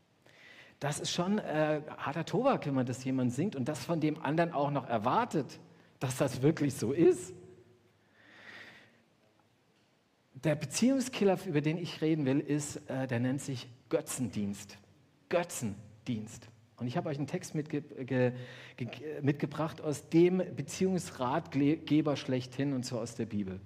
Das 0.78 1.00
ist 1.00 1.10
schon 1.10 1.38
äh, 1.38 1.80
harter 1.96 2.26
Tobak, 2.26 2.66
wenn 2.66 2.74
man 2.74 2.84
das 2.84 3.02
jemand 3.02 3.32
singt 3.32 3.56
und 3.56 3.66
das 3.66 3.82
von 3.82 3.98
dem 3.98 4.22
anderen 4.22 4.52
auch 4.52 4.70
noch 4.70 4.86
erwartet, 4.86 5.58
dass 6.00 6.18
das 6.18 6.42
wirklich 6.42 6.74
so 6.74 6.92
ist. 6.92 7.32
Der 10.44 10.56
Beziehungskiller, 10.56 11.38
über 11.46 11.60
den 11.60 11.78
ich 11.78 12.00
reden 12.00 12.24
will, 12.26 12.40
ist, 12.40 12.76
äh, 12.88 13.06
der 13.06 13.20
nennt 13.20 13.40
sich 13.40 13.68
Götzendienst. 13.88 14.76
Götzendienst. 15.28 16.48
Und 16.78 16.88
ich 16.88 16.96
habe 16.96 17.08
euch 17.10 17.18
einen 17.18 17.28
Text 17.28 17.54
mitge 17.54 17.82
ge 17.82 18.32
ge 18.76 18.88
mitgebracht 19.22 19.80
aus 19.80 20.08
dem 20.08 20.38
Beziehungsratgeber 20.56 22.16
schlechthin, 22.16 22.72
und 22.72 22.84
zwar 22.84 23.02
aus 23.02 23.14
der 23.14 23.26
Bibel. 23.26 23.60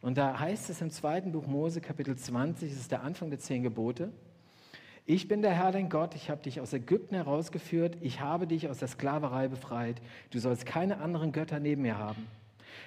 Und 0.00 0.16
da 0.16 0.38
heißt 0.38 0.70
es 0.70 0.80
im 0.80 0.90
zweiten 0.90 1.32
Buch 1.32 1.46
Mose, 1.46 1.82
Kapitel 1.82 2.16
20, 2.16 2.70
das 2.70 2.80
ist 2.80 2.90
der 2.90 3.02
Anfang 3.02 3.28
der 3.28 3.38
zehn 3.38 3.62
Gebote. 3.62 4.10
Ich 5.04 5.28
bin 5.28 5.42
der 5.42 5.52
Herr, 5.52 5.70
dein 5.70 5.90
Gott, 5.90 6.14
ich 6.14 6.30
habe 6.30 6.42
dich 6.42 6.60
aus 6.60 6.72
Ägypten 6.72 7.14
herausgeführt, 7.14 7.98
ich 8.00 8.20
habe 8.20 8.46
dich 8.46 8.70
aus 8.70 8.78
der 8.78 8.88
Sklaverei 8.88 9.48
befreit. 9.48 10.00
Du 10.30 10.38
sollst 10.38 10.64
keine 10.64 10.98
anderen 10.98 11.32
Götter 11.32 11.60
neben 11.60 11.82
mir 11.82 11.98
haben. 11.98 12.26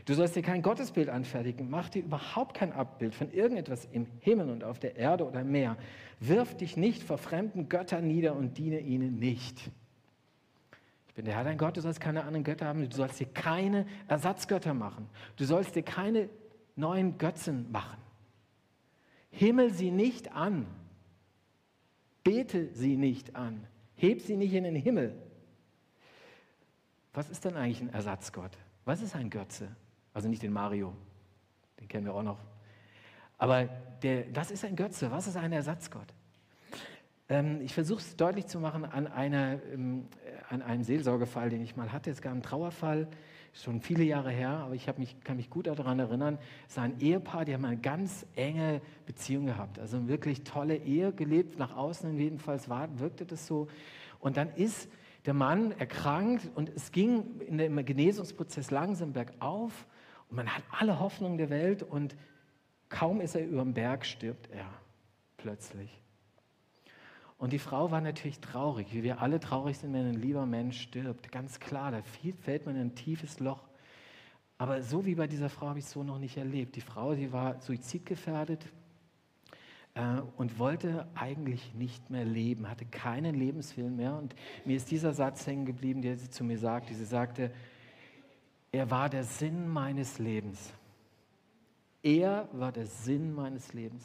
Du 0.05 0.13
sollst 0.13 0.35
dir 0.35 0.41
kein 0.41 0.61
Gottesbild 0.61 1.09
anfertigen, 1.09 1.69
mach 1.69 1.89
dir 1.89 2.03
überhaupt 2.03 2.55
kein 2.55 2.71
Abbild 2.73 3.15
von 3.15 3.31
irgendetwas 3.31 3.87
im 3.91 4.07
Himmel 4.19 4.49
und 4.49 4.63
auf 4.63 4.79
der 4.79 4.95
Erde 4.95 5.25
oder 5.25 5.41
im 5.41 5.51
Meer. 5.51 5.77
Wirf 6.19 6.55
dich 6.55 6.77
nicht 6.77 7.03
vor 7.03 7.17
fremden 7.17 7.69
Göttern 7.69 8.07
nieder 8.07 8.35
und 8.35 8.57
diene 8.57 8.79
ihnen 8.79 9.19
nicht. 9.19 9.71
Ich 11.07 11.13
bin 11.13 11.25
der 11.25 11.35
Herr, 11.35 11.43
dein 11.43 11.57
Gott, 11.57 11.77
du 11.77 11.81
sollst 11.81 12.01
keine 12.01 12.23
anderen 12.23 12.43
Götter 12.43 12.65
haben, 12.65 12.89
du 12.89 12.95
sollst 12.95 13.19
dir 13.19 13.27
keine 13.27 13.85
Ersatzgötter 14.07 14.73
machen. 14.73 15.07
Du 15.37 15.45
sollst 15.45 15.75
dir 15.75 15.83
keine 15.83 16.29
neuen 16.75 17.17
Götzen 17.17 17.71
machen. 17.71 17.97
Himmel 19.31 19.71
sie 19.71 19.91
nicht 19.91 20.33
an. 20.33 20.65
Bete 22.23 22.69
sie 22.73 22.97
nicht 22.97 23.35
an. 23.35 23.65
Heb 23.95 24.21
sie 24.21 24.35
nicht 24.35 24.53
in 24.53 24.63
den 24.65 24.75
Himmel. 24.75 25.15
Was 27.13 27.29
ist 27.29 27.45
denn 27.45 27.55
eigentlich 27.55 27.81
ein 27.81 27.93
Ersatzgott? 27.93 28.51
Was 28.85 29.01
ist 29.01 29.15
ein 29.15 29.29
Götze? 29.29 29.67
Also 30.13 30.29
nicht 30.29 30.43
den 30.43 30.53
Mario, 30.53 30.93
den 31.79 31.87
kennen 31.87 32.05
wir 32.05 32.13
auch 32.13 32.23
noch. 32.23 32.39
Aber 33.37 33.65
der, 34.03 34.33
was 34.33 34.51
ist 34.51 34.63
ein 34.63 34.75
Götze? 34.75 35.11
Was 35.11 35.27
ist 35.27 35.35
ein 35.35 35.51
Ersatzgott? 35.51 36.13
Ähm, 37.27 37.61
ich 37.61 37.73
versuche 37.73 37.99
es 37.99 38.15
deutlich 38.15 38.45
zu 38.45 38.59
machen 38.59 38.85
an, 38.85 39.07
einer, 39.07 39.59
ähm, 39.73 40.07
an 40.49 40.61
einem 40.61 40.83
Seelsorgefall, 40.83 41.49
den 41.49 41.61
ich 41.61 41.75
mal 41.75 41.91
hatte. 41.91 42.11
Es 42.11 42.21
gab 42.21 42.31
einen 42.33 42.43
Trauerfall, 42.43 43.07
schon 43.53 43.81
viele 43.81 44.03
Jahre 44.03 44.29
her, 44.29 44.49
aber 44.49 44.75
ich 44.75 44.87
mich, 44.97 45.19
kann 45.23 45.37
mich 45.37 45.49
gut 45.49 45.65
daran 45.65 45.97
erinnern. 45.97 46.37
Es 46.69 46.77
war 46.77 46.83
ein 46.83 46.99
Ehepaar, 46.99 47.45
die 47.45 47.53
haben 47.53 47.65
eine 47.65 47.77
ganz 47.77 48.25
enge 48.35 48.81
Beziehung 49.05 49.47
gehabt. 49.47 49.79
Also 49.79 49.97
eine 49.97 50.07
wirklich 50.07 50.43
tolle 50.43 50.75
Ehe 50.75 51.11
gelebt, 51.11 51.57
nach 51.57 51.75
außen 51.75 52.17
jedenfalls 52.17 52.69
war, 52.69 52.99
wirkte 52.99 53.25
das 53.25 53.47
so. 53.47 53.67
Und 54.19 54.37
dann 54.37 54.53
ist 54.55 54.89
der 55.25 55.33
Mann 55.33 55.71
erkrankt 55.71 56.49
und 56.55 56.69
es 56.69 56.91
ging 56.91 57.41
in 57.41 57.57
dem 57.57 57.83
Genesungsprozess 57.83 58.71
langsam 58.71 59.13
bergauf 59.13 59.87
und 60.29 60.37
man 60.37 60.53
hat 60.53 60.63
alle 60.71 60.99
Hoffnung 60.99 61.37
der 61.37 61.49
Welt 61.49 61.83
und 61.83 62.15
kaum 62.89 63.21
ist 63.21 63.35
er 63.35 63.45
über 63.45 63.63
dem 63.63 63.73
Berg, 63.73 64.05
stirbt 64.05 64.49
er 64.51 64.67
plötzlich. 65.37 66.01
Und 67.37 67.51
die 67.53 67.59
Frau 67.59 67.91
war 67.91 68.01
natürlich 68.01 68.39
traurig, 68.39 68.93
wie 68.93 69.03
wir 69.03 69.21
alle 69.21 69.39
traurig 69.39 69.77
sind, 69.77 69.93
wenn 69.93 70.07
ein 70.07 70.21
lieber 70.21 70.45
Mensch 70.45 70.79
stirbt. 70.81 71.31
Ganz 71.31 71.59
klar, 71.59 71.91
da 71.91 72.01
fällt 72.41 72.65
man 72.65 72.75
in 72.75 72.81
ein 72.81 72.95
tiefes 72.95 73.39
Loch. 73.39 73.67
Aber 74.57 74.81
so 74.81 75.05
wie 75.05 75.15
bei 75.15 75.27
dieser 75.27 75.49
Frau 75.49 75.67
habe 75.67 75.79
ich 75.79 75.85
es 75.85 75.91
so 75.91 76.03
noch 76.03 76.17
nicht 76.17 76.37
erlebt. 76.37 76.77
Die 76.77 76.81
Frau, 76.81 77.13
die 77.13 77.33
war 77.33 77.59
suizidgefährdet 77.59 78.65
äh, 79.95 80.21
und 80.37 80.59
wollte 80.59 81.07
eigentlich 81.15 81.73
nicht 81.73 82.09
mehr 82.09 82.25
leben, 82.25 82.69
hatte 82.69 82.85
keinen 82.85 83.33
Lebenswillen 83.33 83.95
mehr. 83.95 84.15
Und 84.15 84.35
mir 84.65 84.75
ist 84.75 84.91
dieser 84.91 85.13
Satz 85.13 85.47
hängen 85.47 85.65
geblieben, 85.65 86.01
der 86.01 86.17
sie 86.17 86.29
zu 86.29 86.43
mir 86.43 86.59
sagte. 86.59 86.93
Sie 86.93 87.05
sagte, 87.05 87.51
er 88.71 88.91
war 88.91 89.09
der 89.09 89.23
Sinn 89.23 89.67
meines 89.67 90.19
Lebens. 90.19 90.73
Er 92.03 92.47
war 92.51 92.71
der 92.71 92.85
Sinn 92.85 93.33
meines 93.33 93.73
Lebens. 93.73 94.03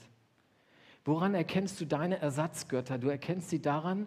Woran 1.04 1.34
erkennst 1.34 1.80
du 1.80 1.86
deine 1.86 2.18
Ersatzgötter? 2.18 2.98
Du 2.98 3.08
erkennst 3.08 3.50
sie 3.50 3.60
daran, 3.60 4.06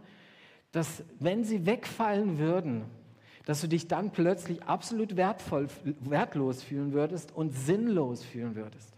dass 0.72 1.04
wenn 1.20 1.44
sie 1.44 1.66
wegfallen 1.66 2.40
würden, 2.40 2.86
dass 3.46 3.62
du 3.62 3.68
dich 3.68 3.88
dann 3.88 4.12
plötzlich 4.12 4.64
absolut 4.64 5.18
wertvoll, 5.18 5.68
wertlos 6.00 6.64
fühlen 6.64 6.94
würdest 6.94 7.36
und 7.36 7.52
sinnlos 7.52 8.24
fühlen 8.24 8.56
würdest. 8.56 8.94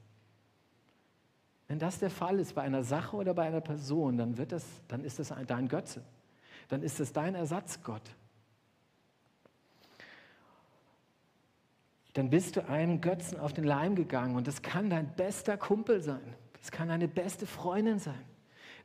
Wenn 1.67 1.79
das 1.79 1.99
der 1.99 2.09
Fall 2.09 2.39
ist 2.39 2.53
bei 2.53 2.61
einer 2.61 2.83
Sache 2.83 3.15
oder 3.15 3.33
bei 3.33 3.47
einer 3.47 3.61
Person, 3.61 4.17
dann, 4.17 4.37
wird 4.37 4.51
das, 4.51 4.65
dann 4.87 5.03
ist 5.03 5.19
das 5.19 5.33
dein 5.47 5.67
Götze. 5.67 6.03
Dann 6.67 6.83
ist 6.83 6.99
es 6.99 7.11
dein 7.13 7.35
Ersatzgott. 7.35 8.15
Dann 12.13 12.29
bist 12.29 12.55
du 12.55 12.67
einem 12.67 13.01
Götzen 13.01 13.39
auf 13.39 13.51
den 13.51 13.65
Leim 13.65 13.95
gegangen 13.95 14.35
und 14.35 14.47
das 14.47 14.61
kann 14.61 14.89
dein 14.89 15.15
bester 15.15 15.57
Kumpel 15.57 16.01
sein. 16.01 16.35
Das 16.61 16.71
kann 16.71 16.87
deine 16.87 17.07
beste 17.07 17.45
Freundin 17.45 17.99
sein. 17.99 18.23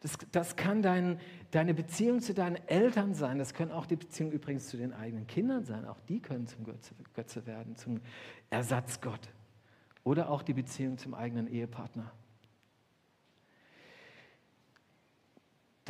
Das, 0.01 0.17
das 0.33 0.57
kann 0.57 0.83
dein, 0.83 1.21
deine 1.51 1.75
Beziehung 1.75 2.21
zu 2.21 2.33
deinen 2.33 2.57
Eltern 2.69 3.15
sein. 3.15 3.39
Das 3.39 3.53
können 3.53 3.71
auch 3.71 3.87
die 3.87 3.97
Beziehungen 3.97 4.33
übrigens 4.33 4.69
zu 4.69 4.79
den 4.79 4.95
eigenen 4.95 5.27
Kindern 5.27 5.65
sein. 5.65 5.87
Auch 5.87 6.01
die 6.09 6.21
können 6.21 6.47
zum 6.47 6.65
Götze, 6.65 6.95
Götze 7.15 7.47
werden, 7.47 7.77
zum 7.77 8.01
Ersatzgott. 8.49 9.29
Oder 10.03 10.31
auch 10.31 10.43
die 10.43 10.55
Beziehung 10.55 10.97
zum 10.97 11.15
eigenen 11.15 11.47
Ehepartner. 11.47 12.11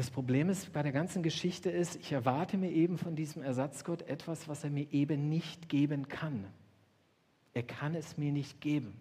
Das 0.00 0.10
Problem 0.10 0.48
ist 0.48 0.72
bei 0.72 0.82
der 0.82 0.92
ganzen 0.92 1.22
Geschichte 1.22 1.68
ist, 1.68 1.96
ich 1.96 2.10
erwarte 2.10 2.56
mir 2.56 2.70
eben 2.70 2.96
von 2.96 3.16
diesem 3.16 3.42
Ersatzgott 3.42 4.00
etwas, 4.08 4.48
was 4.48 4.64
er 4.64 4.70
mir 4.70 4.90
eben 4.94 5.28
nicht 5.28 5.68
geben 5.68 6.08
kann. 6.08 6.46
Er 7.52 7.64
kann 7.64 7.94
es 7.94 8.16
mir 8.16 8.32
nicht 8.32 8.62
geben. 8.62 8.98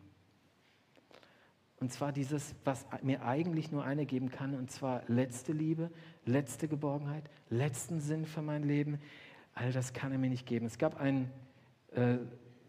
Und 1.80 1.94
zwar 1.94 2.12
dieses, 2.12 2.54
was 2.66 2.86
mir 3.02 3.24
eigentlich 3.24 3.72
nur 3.72 3.86
eine 3.86 4.06
geben 4.06 4.30
kann, 4.30 4.54
und 4.56 4.72
zwar 4.72 5.04
letzte 5.08 5.54
Liebe, 5.54 5.90
letzte 6.26 6.68
Geborgenheit, 6.68 7.24
letzten 7.50 8.02
Sinn 8.02 8.26
für 8.26 8.42
mein 8.42 8.64
Leben. 8.64 9.00
All 9.54 9.72
das 9.72 9.94
kann 9.94 10.12
er 10.12 10.18
mir 10.18 10.30
nicht 10.30 10.46
geben. 10.46 10.66
Es 10.66 10.80
gab 10.80 11.00
einen 11.00 11.32
äh, 11.94 12.18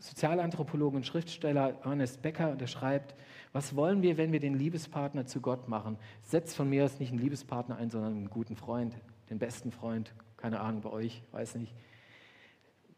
Sozialanthropologen 0.00 0.96
und 0.96 1.06
Schriftsteller, 1.06 1.78
Ernest 1.84 2.22
Becker, 2.22 2.56
der 2.56 2.66
schreibt, 2.66 3.14
was 3.52 3.76
wollen 3.76 4.02
wir, 4.02 4.16
wenn 4.16 4.32
wir 4.32 4.40
den 4.40 4.54
Liebespartner 4.54 5.26
zu 5.26 5.40
Gott 5.40 5.68
machen? 5.68 5.98
Setzt 6.22 6.56
von 6.56 6.68
mir 6.68 6.84
aus 6.84 6.98
nicht 6.98 7.10
einen 7.10 7.20
Liebespartner 7.20 7.76
ein, 7.76 7.90
sondern 7.90 8.14
einen 8.14 8.30
guten 8.30 8.56
Freund, 8.56 8.96
den 9.28 9.38
besten 9.38 9.70
Freund, 9.70 10.14
keine 10.38 10.60
Ahnung 10.60 10.80
bei 10.80 10.90
euch, 10.90 11.22
weiß 11.32 11.56
nicht. 11.56 11.74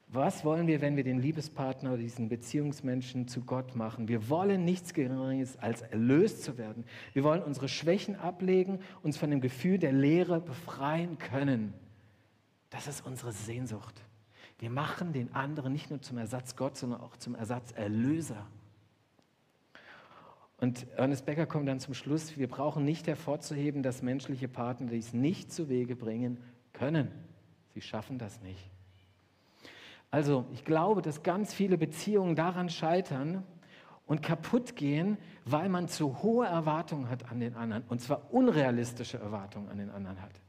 Was 0.06 0.44
wollen 0.44 0.66
wir, 0.66 0.80
wenn 0.82 0.94
wir 0.94 1.04
den 1.04 1.18
Liebespartner, 1.18 1.96
diesen 1.96 2.28
Beziehungsmenschen 2.28 3.26
zu 3.28 3.40
Gott 3.40 3.74
machen? 3.74 4.08
Wir 4.08 4.28
wollen 4.28 4.64
nichts 4.64 4.92
Geringeres 4.92 5.58
als 5.58 5.80
erlöst 5.80 6.44
zu 6.44 6.58
werden. 6.58 6.84
Wir 7.14 7.24
wollen 7.24 7.42
unsere 7.42 7.66
Schwächen 7.66 8.14
ablegen, 8.14 8.78
uns 9.02 9.16
von 9.16 9.30
dem 9.30 9.40
Gefühl 9.40 9.78
der 9.78 9.92
Leere 9.92 10.40
befreien 10.40 11.18
können. 11.18 11.72
Das 12.68 12.86
ist 12.86 13.06
unsere 13.06 13.32
Sehnsucht. 13.32 14.02
Wir 14.62 14.70
machen 14.70 15.12
den 15.12 15.34
anderen 15.34 15.72
nicht 15.72 15.90
nur 15.90 16.00
zum 16.02 16.18
Ersatz 16.18 16.54
Gott, 16.54 16.76
sondern 16.76 17.00
auch 17.00 17.16
zum 17.16 17.34
Ersatz 17.34 17.72
Erlöser. 17.72 18.46
Und 20.58 20.86
Ernest 20.96 21.26
Becker 21.26 21.46
kommt 21.46 21.66
dann 21.66 21.80
zum 21.80 21.94
Schluss, 21.94 22.38
wir 22.38 22.46
brauchen 22.46 22.84
nicht 22.84 23.08
hervorzuheben, 23.08 23.82
dass 23.82 24.02
menschliche 24.02 24.46
Partner 24.46 24.86
dies 24.86 25.14
nicht 25.14 25.52
zu 25.52 25.68
Wege 25.68 25.96
bringen 25.96 26.38
können. 26.72 27.10
Sie 27.74 27.80
schaffen 27.80 28.18
das 28.18 28.40
nicht. 28.40 28.70
Also 30.12 30.46
ich 30.52 30.64
glaube, 30.64 31.02
dass 31.02 31.24
ganz 31.24 31.52
viele 31.52 31.76
Beziehungen 31.76 32.36
daran 32.36 32.70
scheitern 32.70 33.42
und 34.06 34.22
kaputt 34.22 34.76
gehen, 34.76 35.18
weil 35.44 35.68
man 35.70 35.88
zu 35.88 36.22
hohe 36.22 36.46
Erwartungen 36.46 37.10
hat 37.10 37.32
an 37.32 37.40
den 37.40 37.56
anderen, 37.56 37.82
und 37.88 38.00
zwar 38.00 38.32
unrealistische 38.32 39.18
Erwartungen 39.18 39.68
an 39.70 39.78
den 39.78 39.90
anderen 39.90 40.22
hat. 40.22 40.41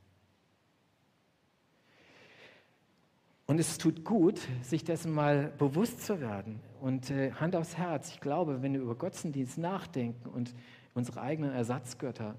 Und 3.46 3.60
es 3.60 3.78
tut 3.78 4.06
gut, 4.06 4.40
sich 4.62 4.84
dessen 4.84 5.12
mal 5.12 5.52
bewusst 5.58 6.06
zu 6.06 6.22
werden. 6.22 6.62
Und 6.80 7.12
äh, 7.12 7.32
Hand 7.34 7.56
aufs 7.56 7.78
Herz, 7.78 8.10
ich 8.10 8.22
glaube, 8.22 8.62
wenn 8.62 8.74
wir 8.74 8.82
über 8.82 8.96
Götzendienst 8.96 9.58
nachdenken 9.58 10.30
und 10.30 10.56
unsere 10.94 11.22
eigenen 11.22 11.52
Ersatzgötter, 11.52 12.36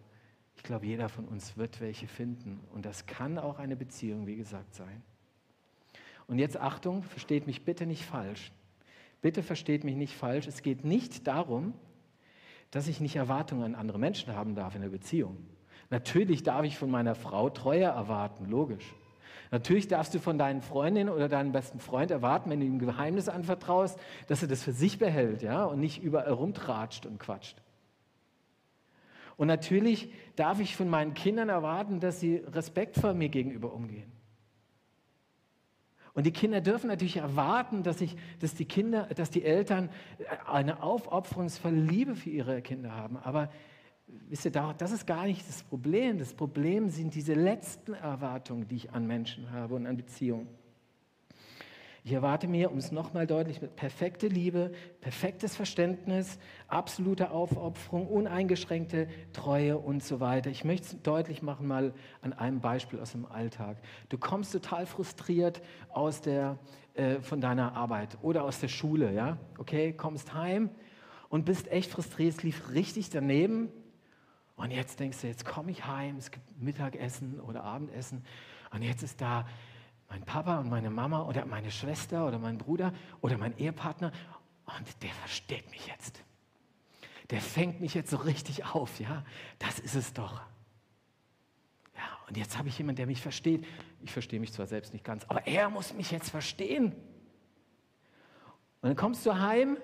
ich 0.57 0.63
glaube, 0.63 0.87
jeder 0.87 1.11
von 1.11 1.27
uns 1.27 1.59
wird 1.59 1.81
welche 1.81 2.07
finden. 2.07 2.61
Und 2.73 2.87
das 2.87 3.05
kann 3.05 3.39
auch 3.39 3.59
eine 3.59 3.77
Beziehung, 3.77 4.27
wie 4.27 4.37
gesagt, 4.37 4.75
sein. 4.75 5.03
Und 6.27 6.39
jetzt 6.39 6.59
Achtung, 6.59 7.03
versteht 7.03 7.47
mich 7.47 7.65
bitte 7.65 7.85
nicht 7.85 8.05
falsch. 8.05 8.53
Bitte 9.21 9.43
versteht 9.43 9.85
mich 9.85 9.97
nicht 9.97 10.15
falsch. 10.15 10.47
Es 10.47 10.63
geht 10.63 10.85
nicht 10.85 11.27
darum, 11.27 11.75
dass 12.71 12.89
ich 12.89 13.01
nicht 13.01 13.17
Erwartungen 13.17 13.63
an 13.63 13.75
andere 13.75 13.99
Menschen 13.99 14.35
haben 14.35 14.55
darf 14.55 14.75
in 14.75 14.83
der 14.83 14.89
Beziehung. 14.89 15.37
Natürlich 15.91 16.43
darf 16.43 16.65
ich 16.65 16.79
von 16.79 16.91
meiner 16.91 17.15
Frau 17.15 17.51
Treue 17.51 17.85
erwarten, 17.85 18.47
logisch. 18.47 18.95
Natürlich 19.55 19.87
darfst 19.87 20.13
du 20.13 20.19
von 20.19 20.37
deinen 20.37 20.63
Freundinnen 20.63 21.15
oder 21.15 21.29
deinem 21.29 21.53
besten 21.53 21.79
Freund 21.79 22.11
erwarten, 22.11 22.51
wenn 22.51 22.59
du 22.59 22.67
ihm 22.67 22.75
ein 22.75 22.79
Geheimnis 22.81 23.29
anvertraust, 23.29 23.97
dass 24.27 24.43
er 24.43 24.49
das 24.49 24.65
für 24.65 24.73
sich 24.73 24.99
behält 24.99 25.43
ja, 25.43 25.65
und 25.65 25.79
nicht 25.79 26.03
überall 26.03 26.33
rumtratscht 26.33 27.07
und 27.07 27.21
quatscht. 27.21 27.63
Und 29.37 29.47
natürlich 29.47 30.13
darf 30.35 30.59
ich 30.59 30.75
von 30.75 30.89
meinen 30.89 31.15
Kindern 31.15 31.51
erwarten, 31.51 32.01
dass 32.01 32.19
sie 32.19 32.39
respektvoll 32.39 33.15
mir 33.15 33.29
gegenüber 33.29 33.73
umgehen. 33.73 34.11
Und 36.15 36.27
die 36.27 36.33
Kinder 36.33 36.61
dürfen 36.61 36.89
natürlich 36.89 37.19
erwarten, 37.19 37.85
dass, 37.85 38.01
ich, 38.01 38.17
dass, 38.41 38.57
die 38.57 38.65
Kinder, 38.65 39.07
dass 39.15 39.31
die 39.31 39.45
Eltern 39.45 39.89
eine 40.47 40.83
aufopferungsvolle 40.83 41.79
Liebe 41.79 42.17
für 42.17 42.31
ihre 42.31 42.61
Kinder 42.61 42.91
haben. 42.91 43.19
Aber 43.19 43.51
wisst 44.07 44.45
ihr, 44.45 44.51
das 44.51 44.93
ist 44.93 45.07
gar 45.07 45.25
nicht 45.25 45.47
das 45.49 45.63
Problem. 45.63 46.19
Das 46.19 46.35
Problem 46.35 46.89
sind 46.89 47.15
diese 47.15 47.35
letzten 47.35 47.95
Erwartungen, 47.95 48.69
die 48.69 48.77
ich 48.77 48.93
an 48.93 49.07
Menschen 49.07 49.51
habe 49.51 49.75
und 49.75 49.87
an 49.87 49.97
Beziehungen. 49.97 50.49
Ich 52.07 52.13
erwarte 52.13 52.49
mir, 52.49 52.71
um 52.71 52.77
es 52.77 52.93
nochmal 52.93 53.27
deutlich 53.27 53.63
mit 53.63 53.77
perfekte 53.77 54.29
Liebe, 54.29 54.73
perfektes 55.01 55.57
Verständnis, 55.57 56.39
absolute 56.69 57.31
Aufopferung, 57.31 58.07
uneingeschränkte 58.07 59.09
Treue 59.33 59.79
und 59.79 60.05
so 60.05 60.21
weiter. 60.21 60.51
Ich 60.51 60.65
möchte 60.65 60.87
es 60.89 61.03
deutlich 61.03 61.41
machen 61.41 61.67
mal 61.67 61.95
an 62.21 62.35
einem 62.35 62.61
Beispiel 62.61 63.01
aus 63.01 63.13
dem 63.13 63.25
Alltag. 63.25 63.79
Du 64.11 64.19
kommst 64.19 64.53
total 64.53 64.85
frustriert 64.85 65.63
aus 65.89 66.21
der, 66.21 66.59
äh, 66.93 67.21
von 67.23 67.41
deiner 67.41 67.75
Arbeit 67.75 68.19
oder 68.21 68.45
aus 68.45 68.61
der 68.61 68.69
Schule, 68.69 69.15
ja? 69.15 69.39
Okay, 69.57 69.95
kommst 69.95 70.35
heim 70.35 70.69
und 71.31 71.47
bist 71.47 71.73
echt 71.73 71.91
frustriert, 71.91 72.35
es 72.37 72.43
lief 72.43 72.75
richtig 72.75 73.09
daneben. 73.09 73.73
Und 74.57 74.71
jetzt 74.71 75.01
denkst 75.01 75.21
du, 75.21 75.27
jetzt 75.27 75.45
komme 75.45 75.71
ich 75.71 75.85
heim, 75.85 76.17
es 76.17 76.31
gibt 76.31 76.61
Mittagessen 76.61 77.41
oder 77.41 77.65
Abendessen 77.65 78.25
und 78.71 78.83
jetzt 78.83 79.03
ist 79.03 79.21
da 79.21 79.47
mein 80.09 80.23
Papa 80.23 80.59
und 80.59 80.69
meine 80.69 80.91
Mama 80.91 81.23
oder 81.23 81.45
meine 81.45 81.71
Schwester 81.71 82.27
oder 82.27 82.39
mein 82.39 82.59
Bruder 82.59 82.93
oder 83.21 83.37
mein 83.37 83.57
Ehepartner 83.59 84.13
und 84.67 85.03
der 85.03 85.11
versteht 85.11 85.71
mich 85.71 85.87
jetzt. 85.87 86.23
Der 87.31 87.41
fängt 87.41 87.81
mich 87.81 87.95
jetzt 87.95 88.11
so 88.11 88.19
richtig 88.19 88.65
auf, 88.65 89.01
ja. 89.01 89.25
Das 89.59 89.79
ist 89.79 89.95
es 89.95 90.13
doch. 90.13 90.43
Ja, 91.97 92.03
Und 92.29 92.37
jetzt 92.37 92.59
habe 92.59 92.69
ich 92.69 92.79
jemanden, 92.79 92.97
der 92.99 93.07
mich 93.07 93.23
versteht. 93.23 93.67
Ich 94.03 94.13
verstehe 94.13 94.41
mich 94.41 94.53
zwar 94.53 94.67
selbst 94.67 94.93
nicht 94.93 95.05
ganz, 95.05 95.25
aber 95.29 95.47
er 95.47 95.71
muss 95.71 95.95
mich 95.95 96.11
jetzt 96.11 96.31
verstehen. 96.31 96.93
Und 98.83 98.89
dann 98.89 98.97
kommst 98.97 99.25
du 99.25 99.39
heim 99.39 99.79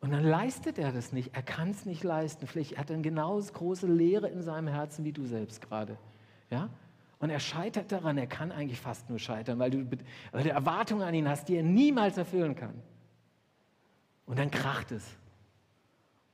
und 0.00 0.10
dann 0.10 0.24
leistet 0.24 0.78
er 0.78 0.92
das 0.92 1.12
nicht. 1.12 1.34
Er 1.34 1.42
kann 1.42 1.70
es 1.70 1.86
nicht 1.86 2.04
leisten. 2.04 2.46
Vielleicht 2.46 2.78
hat 2.78 2.90
er 2.90 2.94
eine 2.94 3.02
genauso 3.02 3.52
große 3.52 3.86
Leere 3.86 4.28
in 4.28 4.42
seinem 4.42 4.68
Herzen 4.68 5.04
wie 5.04 5.12
du 5.12 5.24
selbst 5.26 5.60
gerade. 5.60 5.98
Ja? 6.50 6.68
Und 7.18 7.30
er 7.30 7.40
scheitert 7.40 7.90
daran. 7.90 8.18
Er 8.18 8.26
kann 8.26 8.52
eigentlich 8.52 8.80
fast 8.80 9.08
nur 9.08 9.18
scheitern, 9.18 9.58
weil 9.58 9.70
du, 9.70 9.90
weil 10.32 10.42
du 10.42 10.50
Erwartungen 10.50 11.02
an 11.02 11.14
ihn 11.14 11.28
hast, 11.28 11.48
die 11.48 11.56
er 11.56 11.62
niemals 11.62 12.18
erfüllen 12.18 12.54
kann. 12.54 12.74
Und 14.26 14.38
dann 14.38 14.50
kracht 14.50 14.92
es. 14.92 15.16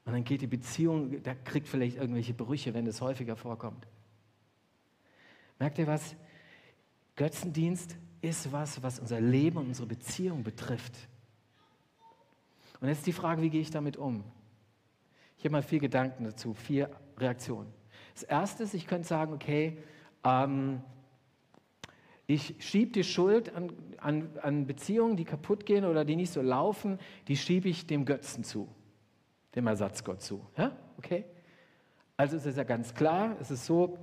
Und 0.04 0.12
dann 0.12 0.24
geht 0.24 0.40
die 0.40 0.48
Beziehung, 0.48 1.22
da 1.22 1.34
kriegt 1.34 1.68
vielleicht 1.68 1.96
irgendwelche 1.96 2.34
Brüche, 2.34 2.74
wenn 2.74 2.84
das 2.84 3.00
häufiger 3.00 3.36
vorkommt. 3.36 3.86
Merkt 5.60 5.78
ihr 5.78 5.86
was? 5.86 6.16
Götzendienst 7.14 7.96
ist 8.20 8.50
was, 8.50 8.82
was 8.82 8.98
unser 8.98 9.20
Leben 9.20 9.58
und 9.58 9.68
unsere 9.68 9.86
Beziehung 9.86 10.42
betrifft. 10.42 11.08
Und 12.82 12.88
jetzt 12.88 13.06
die 13.06 13.12
Frage, 13.12 13.40
wie 13.42 13.48
gehe 13.48 13.60
ich 13.60 13.70
damit 13.70 13.96
um? 13.96 14.24
Ich 15.38 15.44
habe 15.44 15.52
mal 15.52 15.62
vier 15.62 15.78
Gedanken 15.78 16.24
dazu, 16.24 16.52
vier 16.52 16.90
Reaktionen. 17.16 17.72
Das 18.14 18.24
erste 18.24 18.64
ist, 18.64 18.74
ich 18.74 18.88
könnte 18.88 19.06
sagen, 19.06 19.32
okay, 19.32 19.78
ähm, 20.24 20.82
ich 22.26 22.56
schiebe 22.58 22.90
die 22.90 23.04
Schuld 23.04 23.54
an, 23.54 23.72
an, 23.98 24.30
an 24.42 24.66
Beziehungen, 24.66 25.16
die 25.16 25.24
kaputt 25.24 25.64
gehen 25.64 25.84
oder 25.84 26.04
die 26.04 26.16
nicht 26.16 26.32
so 26.32 26.42
laufen, 26.42 26.98
die 27.28 27.36
schiebe 27.36 27.68
ich 27.68 27.86
dem 27.86 28.04
Götzen 28.04 28.42
zu, 28.42 28.68
dem 29.54 29.68
Ersatzgott 29.68 30.20
zu. 30.20 30.44
Ja? 30.56 30.76
Okay? 30.98 31.24
Also 32.16 32.36
es 32.36 32.46
ist 32.46 32.56
ja 32.56 32.64
ganz 32.64 32.94
klar, 32.94 33.36
es 33.40 33.52
ist 33.52 33.64
so, 33.64 33.96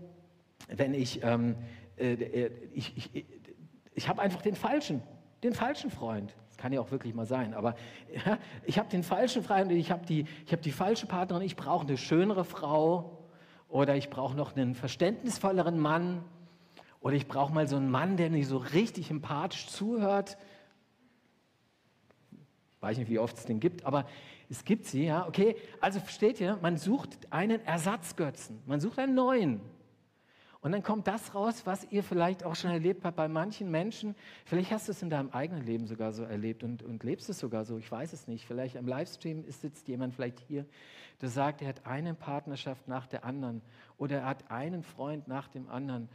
wenn 0.69 0.93
ich, 0.93 1.21
ähm, 1.21 1.55
äh, 1.97 2.13
äh 2.13 2.51
ich, 2.73 2.95
ich, 2.95 3.25
ich 3.93 4.07
habe 4.07 4.21
einfach 4.21 4.41
den 4.41 4.55
falschen, 4.55 5.03
den 5.43 5.53
falschen 5.53 5.91
Freund. 5.91 6.33
Kann 6.59 6.73
ja 6.73 6.81
auch 6.81 6.91
wirklich 6.91 7.15
mal 7.15 7.25
sein, 7.25 7.53
aber 7.53 7.75
ja, 8.13 8.37
ich 8.65 8.77
habe 8.77 8.89
den 8.89 9.01
falschen 9.01 9.43
Freund, 9.43 9.71
ich 9.71 9.91
habe 9.91 10.05
die, 10.05 10.25
hab 10.51 10.61
die 10.61 10.73
falsche 10.73 11.05
Partnerin, 11.05 11.41
ich 11.41 11.55
brauche 11.55 11.87
eine 11.87 11.97
schönere 11.97 12.43
Frau 12.43 13.17
oder 13.69 13.95
ich 13.95 14.09
brauche 14.09 14.35
noch 14.35 14.57
einen 14.57 14.75
verständnisvolleren 14.75 15.79
Mann 15.79 16.21
oder 16.99 17.15
ich 17.15 17.29
brauche 17.29 17.53
mal 17.53 17.65
so 17.65 17.77
einen 17.77 17.89
Mann, 17.89 18.17
der 18.17 18.29
mir 18.29 18.45
so 18.45 18.57
richtig 18.57 19.09
empathisch 19.09 19.67
zuhört. 19.67 20.37
Weiß 22.81 22.97
nicht, 22.97 23.09
wie 23.09 23.19
oft 23.19 23.37
es 23.37 23.45
den 23.45 23.61
gibt, 23.61 23.85
aber 23.85 24.05
es 24.49 24.65
gibt 24.65 24.85
sie, 24.85 25.05
ja, 25.05 25.27
okay. 25.27 25.55
Also 25.79 26.01
versteht 26.01 26.41
ihr, 26.41 26.59
man 26.61 26.75
sucht 26.75 27.19
einen 27.29 27.65
Ersatzgötzen, 27.65 28.61
man 28.65 28.81
sucht 28.81 28.99
einen 28.99 29.15
neuen. 29.15 29.61
Und 30.61 30.73
dann 30.73 30.83
kommt 30.83 31.07
das 31.07 31.33
raus, 31.33 31.61
was 31.65 31.89
ihr 31.89 32.03
vielleicht 32.03 32.43
auch 32.43 32.55
schon 32.55 32.71
erlebt 32.71 33.05
habt 33.05 33.15
bei 33.15 33.29
manchen 33.29 33.71
Menschen. 33.71 34.13
Vielleicht 34.43 34.71
hast 34.71 34.89
du 34.89 34.91
es 34.91 35.01
in 35.01 35.09
deinem 35.09 35.29
eigenen 35.29 35.65
Leben 35.65 35.87
sogar 35.87 36.11
so 36.11 36.23
erlebt 36.23 36.63
und, 36.63 36.83
und 36.83 37.03
lebst 37.03 37.29
es 37.29 37.39
sogar 37.39 37.63
so. 37.63 37.77
Ich 37.77 37.89
weiß 37.89 38.11
es 38.11 38.27
nicht. 38.27 38.45
Vielleicht 38.45 38.75
am 38.75 38.85
Livestream 38.85 39.49
sitzt 39.49 39.87
jemand 39.87 40.13
vielleicht 40.13 40.39
hier, 40.41 40.65
der 41.21 41.29
sagt, 41.29 41.61
er 41.61 41.69
hat 41.69 41.85
eine 41.85 42.13
Partnerschaft 42.13 42.89
nach 42.89 43.07
der 43.07 43.23
anderen 43.23 43.61
oder 43.97 44.17
er 44.17 44.25
hat 44.25 44.51
einen 44.51 44.83
Freund 44.83 45.29
nach 45.29 45.47
dem 45.47 45.69
anderen. 45.69 46.09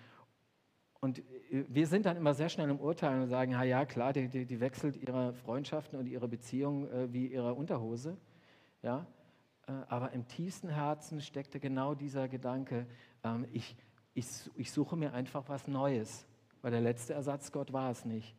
Und 1.00 1.20
äh, 1.20 1.64
wir 1.68 1.86
sind 1.86 2.04
dann 2.04 2.18
immer 2.18 2.34
sehr 2.34 2.50
schnell 2.50 2.68
im 2.68 2.80
Urteilen 2.80 3.22
und 3.22 3.28
sagen, 3.28 3.52
ja, 3.52 3.62
ja 3.62 3.86
klar, 3.86 4.12
die, 4.12 4.28
die, 4.28 4.44
die 4.44 4.60
wechselt 4.60 4.96
ihre 4.96 5.32
Freundschaften 5.32 5.98
und 5.98 6.06
ihre 6.06 6.28
Beziehungen 6.28 6.90
äh, 6.90 7.12
wie 7.12 7.28
ihre 7.28 7.54
Unterhose. 7.54 8.18
Ja? 8.82 9.06
Äh, 9.66 9.72
aber 9.88 10.12
im 10.12 10.26
tiefsten 10.26 10.68
Herzen 10.68 11.22
steckte 11.22 11.60
genau 11.60 11.94
dieser 11.94 12.28
Gedanke, 12.28 12.86
ähm, 13.22 13.46
ich, 13.52 13.76
ich, 14.14 14.26
ich 14.56 14.72
suche 14.72 14.96
mir 14.96 15.12
einfach 15.12 15.48
was 15.48 15.66
Neues, 15.66 16.26
weil 16.62 16.70
der 16.70 16.80
letzte 16.80 17.14
Ersatzgott 17.14 17.72
war 17.72 17.90
es 17.90 18.04
nicht. 18.04 18.34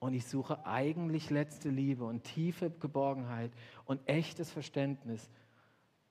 Und 0.00 0.12
ich 0.12 0.26
suche 0.26 0.66
eigentlich 0.66 1.30
letzte 1.30 1.70
Liebe 1.70 2.04
und 2.04 2.24
tiefe 2.24 2.70
Geborgenheit 2.70 3.52
und 3.86 4.06
echtes 4.06 4.50
Verständnis. 4.50 5.30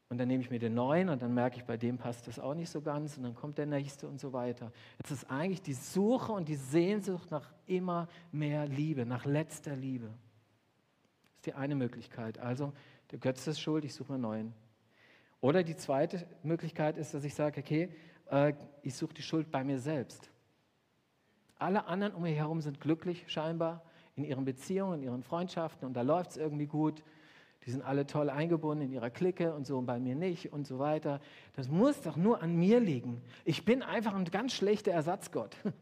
Und 0.09 0.17
dann 0.17 0.27
nehme 0.27 0.41
ich 0.41 0.49
mir 0.49 0.59
den 0.59 0.73
neuen 0.73 1.09
und 1.09 1.21
dann 1.21 1.33
merke 1.33 1.57
ich, 1.57 1.65
bei 1.65 1.77
dem 1.77 1.97
passt 1.97 2.27
das 2.27 2.39
auch 2.39 2.53
nicht 2.53 2.69
so 2.69 2.81
ganz 2.81 3.17
und 3.17 3.23
dann 3.23 3.35
kommt 3.35 3.57
der 3.57 3.65
nächste 3.65 4.07
und 4.07 4.19
so 4.19 4.31
weiter. 4.31 4.71
Es 5.03 5.11
ist 5.11 5.29
eigentlich 5.29 5.61
die 5.61 5.73
Suche 5.73 6.31
und 6.31 6.47
die 6.47 6.55
Sehnsucht 6.55 7.29
nach 7.29 7.51
immer 7.65 8.07
mehr 8.31 8.67
Liebe, 8.67 9.05
nach 9.05 9.25
letzter 9.25 9.75
Liebe. 9.75 10.07
Das 10.07 11.35
ist 11.37 11.45
die 11.47 11.53
eine 11.53 11.75
Möglichkeit. 11.75 12.39
Also 12.39 12.73
der 13.11 13.19
Götze 13.19 13.51
ist 13.51 13.59
schuld, 13.59 13.85
ich 13.85 13.93
suche 13.93 14.11
mir 14.11 14.15
einen 14.15 14.21
neuen. 14.23 14.53
Oder 15.41 15.61
die 15.61 15.75
zweite 15.75 16.25
Möglichkeit 16.41 16.97
ist, 16.97 17.13
dass 17.13 17.23
ich 17.23 17.33
sage, 17.35 17.59
okay, 17.59 17.89
äh, 18.29 18.53
ich 18.81 18.95
suche 18.95 19.13
die 19.13 19.21
Schuld 19.21 19.51
bei 19.51 19.63
mir 19.63 19.79
selbst. 19.79 20.29
Alle 21.57 21.85
anderen 21.85 22.13
um 22.13 22.23
mich 22.23 22.35
herum 22.35 22.61
sind 22.61 22.81
glücklich 22.81 23.23
scheinbar 23.27 23.83
in 24.15 24.23
ihren 24.23 24.45
Beziehungen, 24.45 24.99
in 24.99 25.03
ihren 25.03 25.23
Freundschaften 25.23 25.87
und 25.87 25.93
da 25.93 26.01
läuft 26.01 26.31
es 26.31 26.37
irgendwie 26.37 26.67
gut. 26.67 27.03
Die 27.65 27.71
sind 27.71 27.81
alle 27.81 28.05
toll 28.05 28.29
eingebunden 28.29 28.85
in 28.85 28.91
ihrer 28.91 29.09
Clique 29.09 29.53
und 29.53 29.65
so 29.65 29.77
und 29.77 29.85
bei 29.85 29.99
mir 29.99 30.15
nicht 30.15 30.51
und 30.51 30.67
so 30.67 30.79
weiter. 30.79 31.21
Das 31.53 31.69
muss 31.69 32.01
doch 32.01 32.17
nur 32.17 32.41
an 32.41 32.57
mir 32.57 32.81
liegen. 32.81 33.21
Ich 33.45 33.63
bin 33.63 33.81
einfach 33.81 34.13
ein 34.13 34.25
ganz 34.25 34.53
schlechter 34.53 34.91
Ersatzgott. 34.91 35.55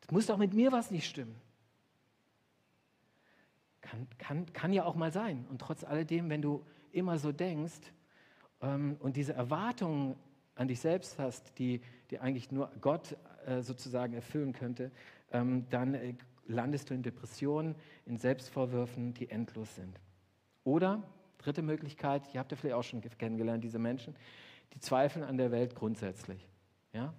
Es 0.00 0.12
muss 0.12 0.24
doch 0.24 0.38
mit 0.38 0.54
mir 0.54 0.72
was 0.72 0.90
nicht 0.90 1.06
stimmen. 1.06 1.36
Kann, 3.82 4.06
kann, 4.16 4.52
kann 4.54 4.72
ja 4.72 4.84
auch 4.84 4.94
mal 4.94 5.12
sein. 5.12 5.46
Und 5.50 5.60
trotz 5.60 5.84
alledem, 5.84 6.30
wenn 6.30 6.40
du 6.40 6.64
immer 6.92 7.18
so 7.18 7.30
denkst, 7.30 7.92
und 8.60 9.16
diese 9.16 9.34
Erwartungen 9.34 10.16
an 10.54 10.68
dich 10.68 10.80
selbst 10.80 11.18
hast, 11.18 11.58
die, 11.58 11.80
die 12.10 12.18
eigentlich 12.18 12.50
nur 12.50 12.70
Gott 12.80 13.16
äh, 13.46 13.62
sozusagen 13.62 14.14
erfüllen 14.14 14.52
könnte, 14.52 14.90
ähm, 15.30 15.66
dann 15.70 15.94
äh, 15.94 16.14
landest 16.46 16.90
du 16.90 16.94
in 16.94 17.02
Depressionen, 17.02 17.76
in 18.06 18.18
Selbstvorwürfen, 18.18 19.14
die 19.14 19.30
endlos 19.30 19.74
sind. 19.76 20.00
Oder, 20.64 21.02
dritte 21.38 21.62
Möglichkeit, 21.62 22.22
ihr 22.34 22.40
habt 22.40 22.50
ja 22.50 22.56
vielleicht 22.56 22.74
auch 22.74 22.82
schon 22.82 23.00
kennengelernt, 23.00 23.62
diese 23.62 23.78
Menschen, 23.78 24.16
die 24.74 24.80
zweifeln 24.80 25.24
an 25.24 25.36
der 25.36 25.50
Welt 25.50 25.74
grundsätzlich. 25.74 26.46
Ja? 26.92 27.14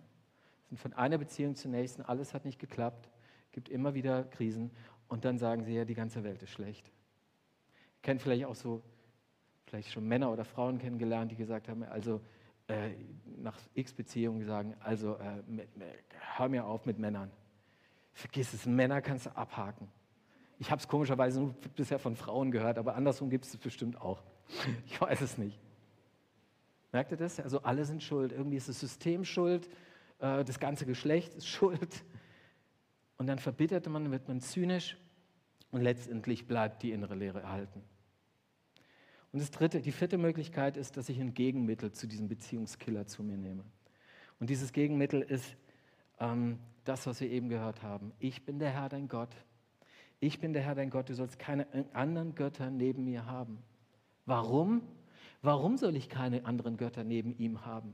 Sind 0.68 0.80
von 0.80 0.94
einer 0.94 1.18
Beziehung 1.18 1.56
zur 1.56 1.72
nächsten, 1.72 2.02
alles 2.02 2.34
hat 2.34 2.46
nicht 2.46 2.60
geklappt, 2.60 3.10
gibt 3.52 3.70
immer 3.70 3.94
wieder 3.94 4.24
Krisen 4.24 4.72
und 5.08 5.26
dann 5.26 5.38
sagen 5.38 5.64
sie 5.64 5.74
ja, 5.74 5.86
die 5.86 5.96
ganze 5.96 6.24
Welt 6.24 6.44
ist 6.44 6.52
schlecht. 6.52 6.88
Ihr 6.88 8.02
kennt 8.02 8.22
vielleicht 8.22 8.46
auch 8.46 8.56
so 8.56 8.84
vielleicht 9.70 9.92
schon 9.92 10.08
Männer 10.08 10.32
oder 10.32 10.44
Frauen 10.44 10.80
kennengelernt, 10.80 11.32
die 11.32 11.36
gesagt 11.36 11.70
haben, 11.70 11.84
also 11.84 12.22
äh, 12.68 12.92
nach 13.38 13.58
x 13.74 13.94
Beziehungen 13.94 14.44
sagen, 14.46 14.76
also 14.80 15.16
äh, 15.16 15.42
mit, 15.48 15.76
mit, 15.78 15.88
hör 16.36 16.50
mir 16.50 16.66
auf 16.66 16.86
mit 16.86 17.00
Männern. 17.00 17.32
Vergiss 18.14 18.54
es, 18.54 18.66
Männer 18.66 19.02
kannst 19.02 19.28
du 19.28 19.36
abhaken. 19.36 19.88
Ich 20.58 20.72
habe 20.72 20.80
es 20.80 20.88
komischerweise 20.88 21.40
nur 21.40 21.54
bisher 21.76 22.00
von 22.00 22.16
Frauen 22.16 22.52
gehört, 22.52 22.78
aber 22.78 22.96
andersrum 22.96 23.30
gibt 23.30 23.46
es 23.46 23.54
es 23.54 23.60
bestimmt 23.60 24.00
auch. 24.02 24.24
Ich 24.88 25.00
weiß 25.00 25.22
es 25.22 25.38
nicht. 25.38 25.60
Merkt 26.92 27.12
ihr 27.12 27.18
das? 27.18 27.40
Also 27.40 27.62
alle 27.62 27.86
sind 27.86 28.02
schuld. 28.02 28.32
Irgendwie 28.32 28.58
ist 28.58 28.68
das 28.68 28.80
System 28.80 29.24
schuld, 29.24 29.70
äh, 30.18 30.44
das 30.44 30.60
ganze 30.60 30.86
Geschlecht 30.86 31.36
ist 31.36 31.48
schuld. 31.56 32.04
Und 33.18 33.28
dann 33.28 33.40
verbittert 33.40 33.88
man, 33.88 34.12
wird 34.12 34.28
man 34.28 34.42
zynisch 34.42 34.98
und 35.72 35.82
letztendlich 35.82 36.48
bleibt 36.48 36.82
die 36.84 36.92
innere 36.92 37.16
Lehre 37.16 37.42
erhalten. 37.42 37.84
Und 39.32 39.40
das 39.40 39.52
dritte, 39.52 39.82
die 39.82 39.92
vierte 39.92 40.18
Möglichkeit 40.18 40.76
ist, 40.76 40.98
dass 40.98 41.10
ich 41.10 41.20
ein 41.20 41.34
Gegenmittel 41.34 41.92
zu 41.92 42.08
diesem 42.08 42.28
Beziehungskiller 42.28 43.06
zu 43.06 43.24
mir 43.24 43.38
nehme. 43.38 43.64
Und 44.40 44.50
dieses 44.50 44.74
Gegenmittel 44.74 45.22
ist 45.22 45.56
ähm, 46.20 46.60
das, 46.84 47.06
was 47.06 47.22
wir 47.22 47.30
eben 47.30 47.50
gehört 47.50 47.84
haben. 47.84 48.12
Ich 48.20 48.46
bin 48.46 48.58
der 48.58 48.72
Herr, 48.72 48.90
dein 48.90 49.08
Gott. 49.08 49.36
Ich 50.20 50.40
bin 50.40 50.54
der 50.54 50.64
Herr, 50.64 50.76
dein 50.76 50.90
Gott. 50.90 51.10
Du 51.10 51.14
sollst 51.14 51.38
keine 51.38 51.68
anderen 51.94 52.34
Götter 52.36 52.72
neben 52.72 53.06
mir 53.06 53.26
haben. 53.26 53.60
Warum? 54.26 54.82
Warum 55.42 55.78
soll 55.78 55.96
ich 55.96 56.10
keine 56.10 56.46
anderen 56.46 56.78
Götter 56.78 57.04
neben 57.04 57.38
ihm 57.38 57.66
haben? 57.66 57.94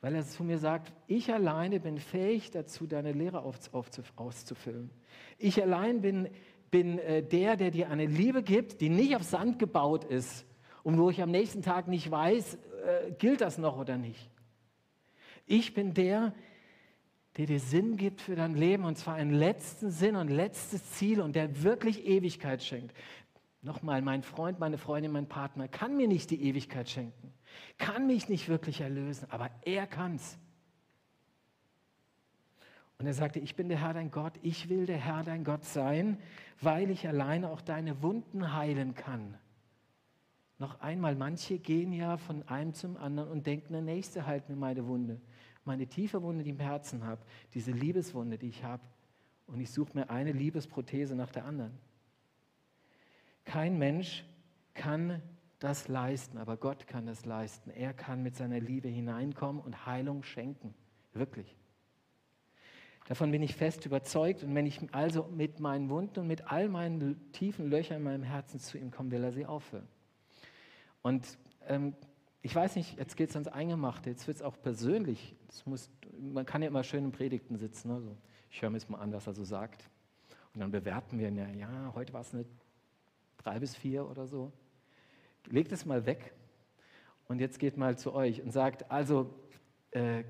Weil 0.00 0.14
er 0.14 0.24
zu 0.24 0.44
mir 0.44 0.58
sagt, 0.58 0.92
ich 1.06 1.32
alleine 1.32 1.80
bin 1.80 1.98
fähig 1.98 2.50
dazu, 2.50 2.86
deine 2.86 3.12
Lehre 3.12 3.42
auszufüllen. 3.42 4.90
Ich 5.38 5.60
allein 5.60 6.00
bin 6.00 6.28
bin 6.70 6.98
äh, 6.98 7.22
der, 7.22 7.56
der 7.56 7.70
dir 7.70 7.90
eine 7.90 8.06
Liebe 8.06 8.42
gibt, 8.42 8.80
die 8.80 8.88
nicht 8.88 9.16
auf 9.16 9.22
Sand 9.22 9.58
gebaut 9.58 10.04
ist 10.04 10.46
und 10.82 10.98
wo 10.98 11.10
ich 11.10 11.22
am 11.22 11.30
nächsten 11.30 11.62
Tag 11.62 11.88
nicht 11.88 12.10
weiß, 12.10 12.54
äh, 12.54 13.12
gilt 13.18 13.40
das 13.40 13.58
noch 13.58 13.78
oder 13.78 13.96
nicht. 13.96 14.30
Ich 15.46 15.74
bin 15.74 15.94
der, 15.94 16.34
der 17.36 17.46
dir 17.46 17.60
Sinn 17.60 17.96
gibt 17.96 18.20
für 18.20 18.36
dein 18.36 18.54
Leben 18.54 18.84
und 18.84 18.98
zwar 18.98 19.14
einen 19.14 19.32
letzten 19.32 19.90
Sinn 19.90 20.16
und 20.16 20.28
letztes 20.28 20.92
Ziel 20.92 21.20
und 21.20 21.36
der 21.36 21.62
wirklich 21.62 22.06
Ewigkeit 22.06 22.62
schenkt. 22.62 22.94
Nochmal, 23.62 24.02
mein 24.02 24.22
Freund, 24.22 24.60
meine 24.60 24.78
Freundin, 24.78 25.12
mein 25.12 25.28
Partner 25.28 25.68
kann 25.68 25.96
mir 25.96 26.06
nicht 26.06 26.30
die 26.30 26.42
Ewigkeit 26.42 26.88
schenken, 26.88 27.32
kann 27.76 28.06
mich 28.06 28.28
nicht 28.28 28.48
wirklich 28.48 28.80
erlösen, 28.80 29.26
aber 29.30 29.50
er 29.64 29.86
kann's. 29.86 30.38
Und 32.98 33.06
er 33.06 33.14
sagte, 33.14 33.38
ich 33.38 33.54
bin 33.54 33.68
der 33.68 33.80
Herr 33.80 33.94
dein 33.94 34.10
Gott, 34.10 34.32
ich 34.42 34.68
will 34.68 34.84
der 34.84 34.96
Herr 34.96 35.22
dein 35.22 35.44
Gott 35.44 35.64
sein, 35.64 36.18
weil 36.60 36.90
ich 36.90 37.06
alleine 37.06 37.48
auch 37.50 37.60
deine 37.60 38.02
Wunden 38.02 38.52
heilen 38.54 38.94
kann. 38.94 39.38
noch 40.58 40.80
einmal, 40.80 41.14
manche 41.14 41.60
gehen 41.60 41.92
ja 41.92 42.16
von 42.16 42.42
einem 42.48 42.74
zum 42.74 42.96
anderen 42.96 43.30
und 43.30 43.46
denken, 43.46 43.72
der 43.72 43.82
Nächste 43.82 44.26
halt 44.26 44.48
mir 44.48 44.56
meine 44.56 44.88
Wunde. 44.88 45.20
Meine 45.64 45.86
tiefe 45.86 46.20
Wunde, 46.22 46.42
die 46.42 46.50
ich 46.50 46.56
im 46.56 46.60
Herzen 46.60 47.04
habe, 47.04 47.22
diese 47.54 47.70
Liebeswunde, 47.70 48.38
die 48.38 48.48
ich 48.48 48.64
habe. 48.64 48.82
Und 49.46 49.60
ich 49.60 49.70
suche 49.70 49.96
mir 49.96 50.10
eine 50.10 50.32
Liebesprothese 50.32 51.14
nach 51.14 51.30
der 51.30 51.44
anderen. 51.44 51.78
Kein 53.44 53.78
Mensch 53.78 54.24
kann 54.74 55.22
das 55.60 55.86
leisten, 55.86 56.38
aber 56.38 56.56
Gott 56.56 56.88
kann 56.88 57.06
das 57.06 57.24
leisten. 57.24 57.70
Er 57.70 57.94
kann 57.94 58.24
mit 58.24 58.34
seiner 58.34 58.58
Liebe 58.58 58.88
hineinkommen 58.88 59.62
und 59.62 59.86
Heilung 59.86 60.24
schenken. 60.24 60.74
Wirklich. 61.12 61.56
Davon 63.08 63.30
bin 63.30 63.42
ich 63.42 63.54
fest 63.54 63.86
überzeugt. 63.86 64.44
Und 64.44 64.54
wenn 64.54 64.66
ich 64.66 64.80
also 64.92 65.24
mit 65.34 65.60
meinen 65.60 65.88
Wunden 65.88 66.20
und 66.20 66.26
mit 66.26 66.52
all 66.52 66.68
meinen 66.68 67.32
tiefen 67.32 67.70
Löchern 67.70 67.98
in 67.98 68.02
meinem 68.02 68.22
Herzen 68.22 68.60
zu 68.60 68.76
ihm 68.76 68.90
komme, 68.90 69.10
will 69.10 69.24
er 69.24 69.32
sie 69.32 69.46
auffüllen. 69.46 69.88
Und 71.00 71.38
ähm, 71.66 71.94
ich 72.42 72.54
weiß 72.54 72.76
nicht, 72.76 72.98
jetzt 72.98 73.16
geht 73.16 73.30
es 73.30 73.36
ans 73.36 73.48
Eingemachte, 73.48 74.10
jetzt 74.10 74.26
wird 74.26 74.36
es 74.36 74.42
auch 74.42 74.60
persönlich. 74.60 75.34
Muss, 75.64 75.90
man 76.18 76.44
kann 76.44 76.60
ja 76.60 76.68
immer 76.68 76.84
schön 76.84 77.02
in 77.04 77.10
Predigten 77.10 77.56
sitzen. 77.56 77.88
Ne? 77.88 78.16
Ich 78.50 78.60
höre 78.60 78.68
mir 78.68 78.76
jetzt 78.76 78.90
mal 78.90 78.98
an, 78.98 79.10
was 79.10 79.26
er 79.26 79.32
so 79.32 79.42
sagt. 79.42 79.88
Und 80.52 80.60
dann 80.60 80.70
bewerten 80.70 81.18
wir, 81.18 81.30
ja, 81.30 81.48
ja 81.48 81.92
heute 81.94 82.12
war 82.12 82.20
es 82.20 82.34
eine 82.34 82.44
drei 83.38 83.58
bis 83.58 83.74
vier 83.74 84.06
oder 84.06 84.26
so. 84.26 84.52
Legt 85.46 85.72
es 85.72 85.86
mal 85.86 86.04
weg 86.04 86.34
und 87.26 87.40
jetzt 87.40 87.58
geht 87.58 87.78
mal 87.78 87.96
zu 87.96 88.12
euch 88.12 88.42
und 88.42 88.50
sagt, 88.50 88.90
also, 88.90 89.32
äh, 89.92 90.24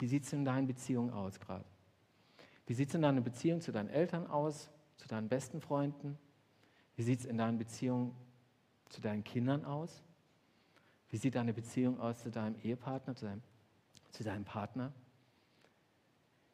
wie 0.00 0.06
sieht 0.06 0.24
es 0.24 0.32
in 0.32 0.44
deinen 0.44 0.66
Beziehungen 0.66 1.10
aus 1.10 1.38
gerade? 1.40 1.64
Wie 2.66 2.74
sieht 2.74 2.88
es 2.88 2.94
in 2.94 3.02
deiner 3.02 3.20
Beziehung 3.20 3.60
zu 3.60 3.72
deinen 3.72 3.88
Eltern 3.88 4.26
aus, 4.26 4.70
zu 4.96 5.08
deinen 5.08 5.28
besten 5.28 5.60
Freunden? 5.60 6.18
Wie 6.96 7.02
sieht 7.02 7.20
es 7.20 7.26
in 7.26 7.38
deinen 7.38 7.58
Beziehungen 7.58 8.14
zu 8.88 9.00
deinen 9.00 9.24
Kindern 9.24 9.64
aus? 9.64 10.02
Wie 11.10 11.16
sieht 11.16 11.34
deine 11.34 11.54
Beziehung 11.54 12.00
aus 12.00 12.22
zu 12.22 12.30
deinem 12.30 12.56
Ehepartner, 12.62 13.14
zu 13.14 13.26
deinem, 13.26 13.42
zu 14.10 14.24
deinem 14.24 14.44
Partner? 14.44 14.92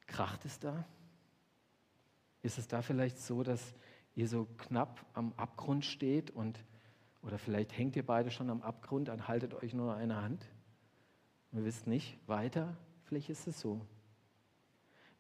Kracht 0.07 0.45
es 0.45 0.59
da? 0.59 0.85
Ist 2.43 2.59
es 2.59 2.69
da 2.69 2.83
vielleicht 2.83 3.19
so, 3.19 3.43
dass 3.43 3.75
ihr 4.15 4.29
so 4.29 4.47
knapp 4.59 5.05
am 5.15 5.33
Abgrund 5.37 5.85
steht 5.85 6.31
und 6.31 6.63
oder 7.25 7.39
vielleicht 7.39 7.77
hängt 7.77 7.97
ihr 7.97 8.05
beide 8.05 8.31
schon 8.31 8.51
am 8.51 8.61
Abgrund, 8.61 9.09
dann 9.09 9.27
haltet 9.27 9.55
euch 9.55 9.73
nur 9.73 9.95
eine 9.97 10.21
Hand. 10.21 10.47
Und 11.53 11.65
wisst 11.65 11.87
nicht 11.87 12.19
weiter, 12.27 12.77
vielleicht 13.15 13.31
ist 13.31 13.47
es 13.47 13.61
so. 13.61 13.81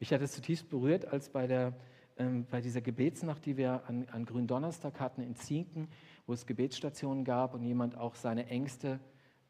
Mich 0.01 0.13
hat 0.13 0.21
es 0.21 0.33
zutiefst 0.33 0.69
berührt, 0.69 1.07
als 1.07 1.29
bei, 1.29 1.47
der, 1.47 1.75
ähm, 2.17 2.45
bei 2.51 2.61
dieser 2.61 2.81
Gebetsnacht, 2.81 3.47
die 3.47 3.57
wir 3.57 3.89
an, 3.89 4.09
an 4.11 4.25
Gründonnerstag 4.25 4.99
hatten 4.99 5.23
in 5.23 5.37
Zinken, 5.37 5.87
wo 6.27 6.33
es 6.33 6.45
Gebetsstationen 6.45 7.25
gab 7.25 7.55
und 7.55 7.63
jemand 7.63 7.97
auch 7.97 8.17
seine 8.17 8.49
Ängste 8.49 8.99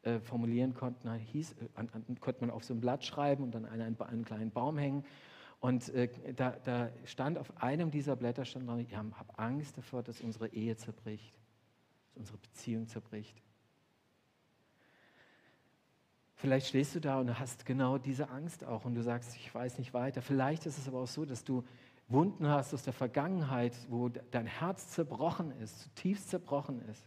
äh, 0.03 0.19
formulieren 0.19 0.75
konnte, 0.75 1.11
hieß, 1.11 1.53
äh, 1.53 1.69
an, 1.73 1.89
an, 1.91 2.19
konnte 2.19 2.41
man 2.41 2.51
auf 2.51 2.63
so 2.63 2.75
ein 2.75 2.81
Blatt 2.81 3.03
schreiben 3.03 3.43
und 3.43 3.55
dann 3.55 3.65
an 3.65 3.81
einen, 3.81 3.99
einen 3.99 4.25
kleinen 4.25 4.51
Baum 4.51 4.77
hängen. 4.77 5.03
Und 5.59 5.89
äh, 5.89 6.07
da, 6.35 6.51
da, 6.51 6.91
stand 7.05 7.39
auf 7.39 7.51
einem 7.63 7.89
dieser 7.89 8.15
Blätter 8.15 8.45
stand 8.45 8.69
ich 8.79 8.95
habe 8.95 9.11
Angst 9.37 9.75
davor, 9.75 10.03
dass 10.03 10.21
unsere 10.21 10.49
Ehe 10.49 10.77
zerbricht, 10.77 11.33
dass 12.13 12.19
unsere 12.19 12.37
Beziehung 12.37 12.87
zerbricht. 12.87 13.41
Vielleicht 16.45 16.67
stehst 16.67 16.93
du 16.93 16.99
da 16.99 17.19
und 17.19 17.39
hast 17.39 17.65
genau 17.65 17.97
diese 17.97 18.29
Angst 18.29 18.63
auch 18.63 18.85
und 18.85 18.93
du 18.93 19.01
sagst, 19.01 19.35
ich 19.35 19.55
weiß 19.55 19.79
nicht 19.79 19.95
weiter. 19.95 20.21
Vielleicht 20.21 20.67
ist 20.67 20.77
es 20.77 20.87
aber 20.87 20.99
auch 20.99 21.07
so, 21.07 21.25
dass 21.25 21.43
du 21.43 21.63
Wunden 22.07 22.47
hast 22.47 22.71
aus 22.71 22.83
der 22.83 22.93
Vergangenheit, 22.93 23.73
wo 23.89 24.09
dein 24.09 24.45
Herz 24.45 24.89
zerbrochen 24.89 25.49
ist, 25.59 25.79
zutiefst 25.79 26.29
zerbrochen 26.29 26.87
ist. 26.87 27.03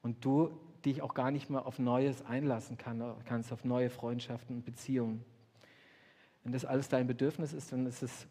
Und 0.00 0.24
du 0.24 0.58
dich 0.86 1.02
auch 1.02 1.12
gar 1.12 1.30
nicht 1.30 1.50
mehr 1.50 1.66
auf 1.66 1.78
Neues 1.78 2.24
einlassen 2.24 2.78
kannst, 2.78 3.52
auf 3.52 3.62
neue 3.62 3.90
Freundschaften 3.90 4.56
und 4.56 4.64
Beziehungen. 4.64 5.22
Wenn 6.44 6.54
das 6.54 6.64
alles 6.64 6.88
dein 6.88 7.06
Bedürfnis 7.06 7.52
ist, 7.52 7.72
dann 7.72 7.84
ist 7.84 8.02
es 8.02 8.26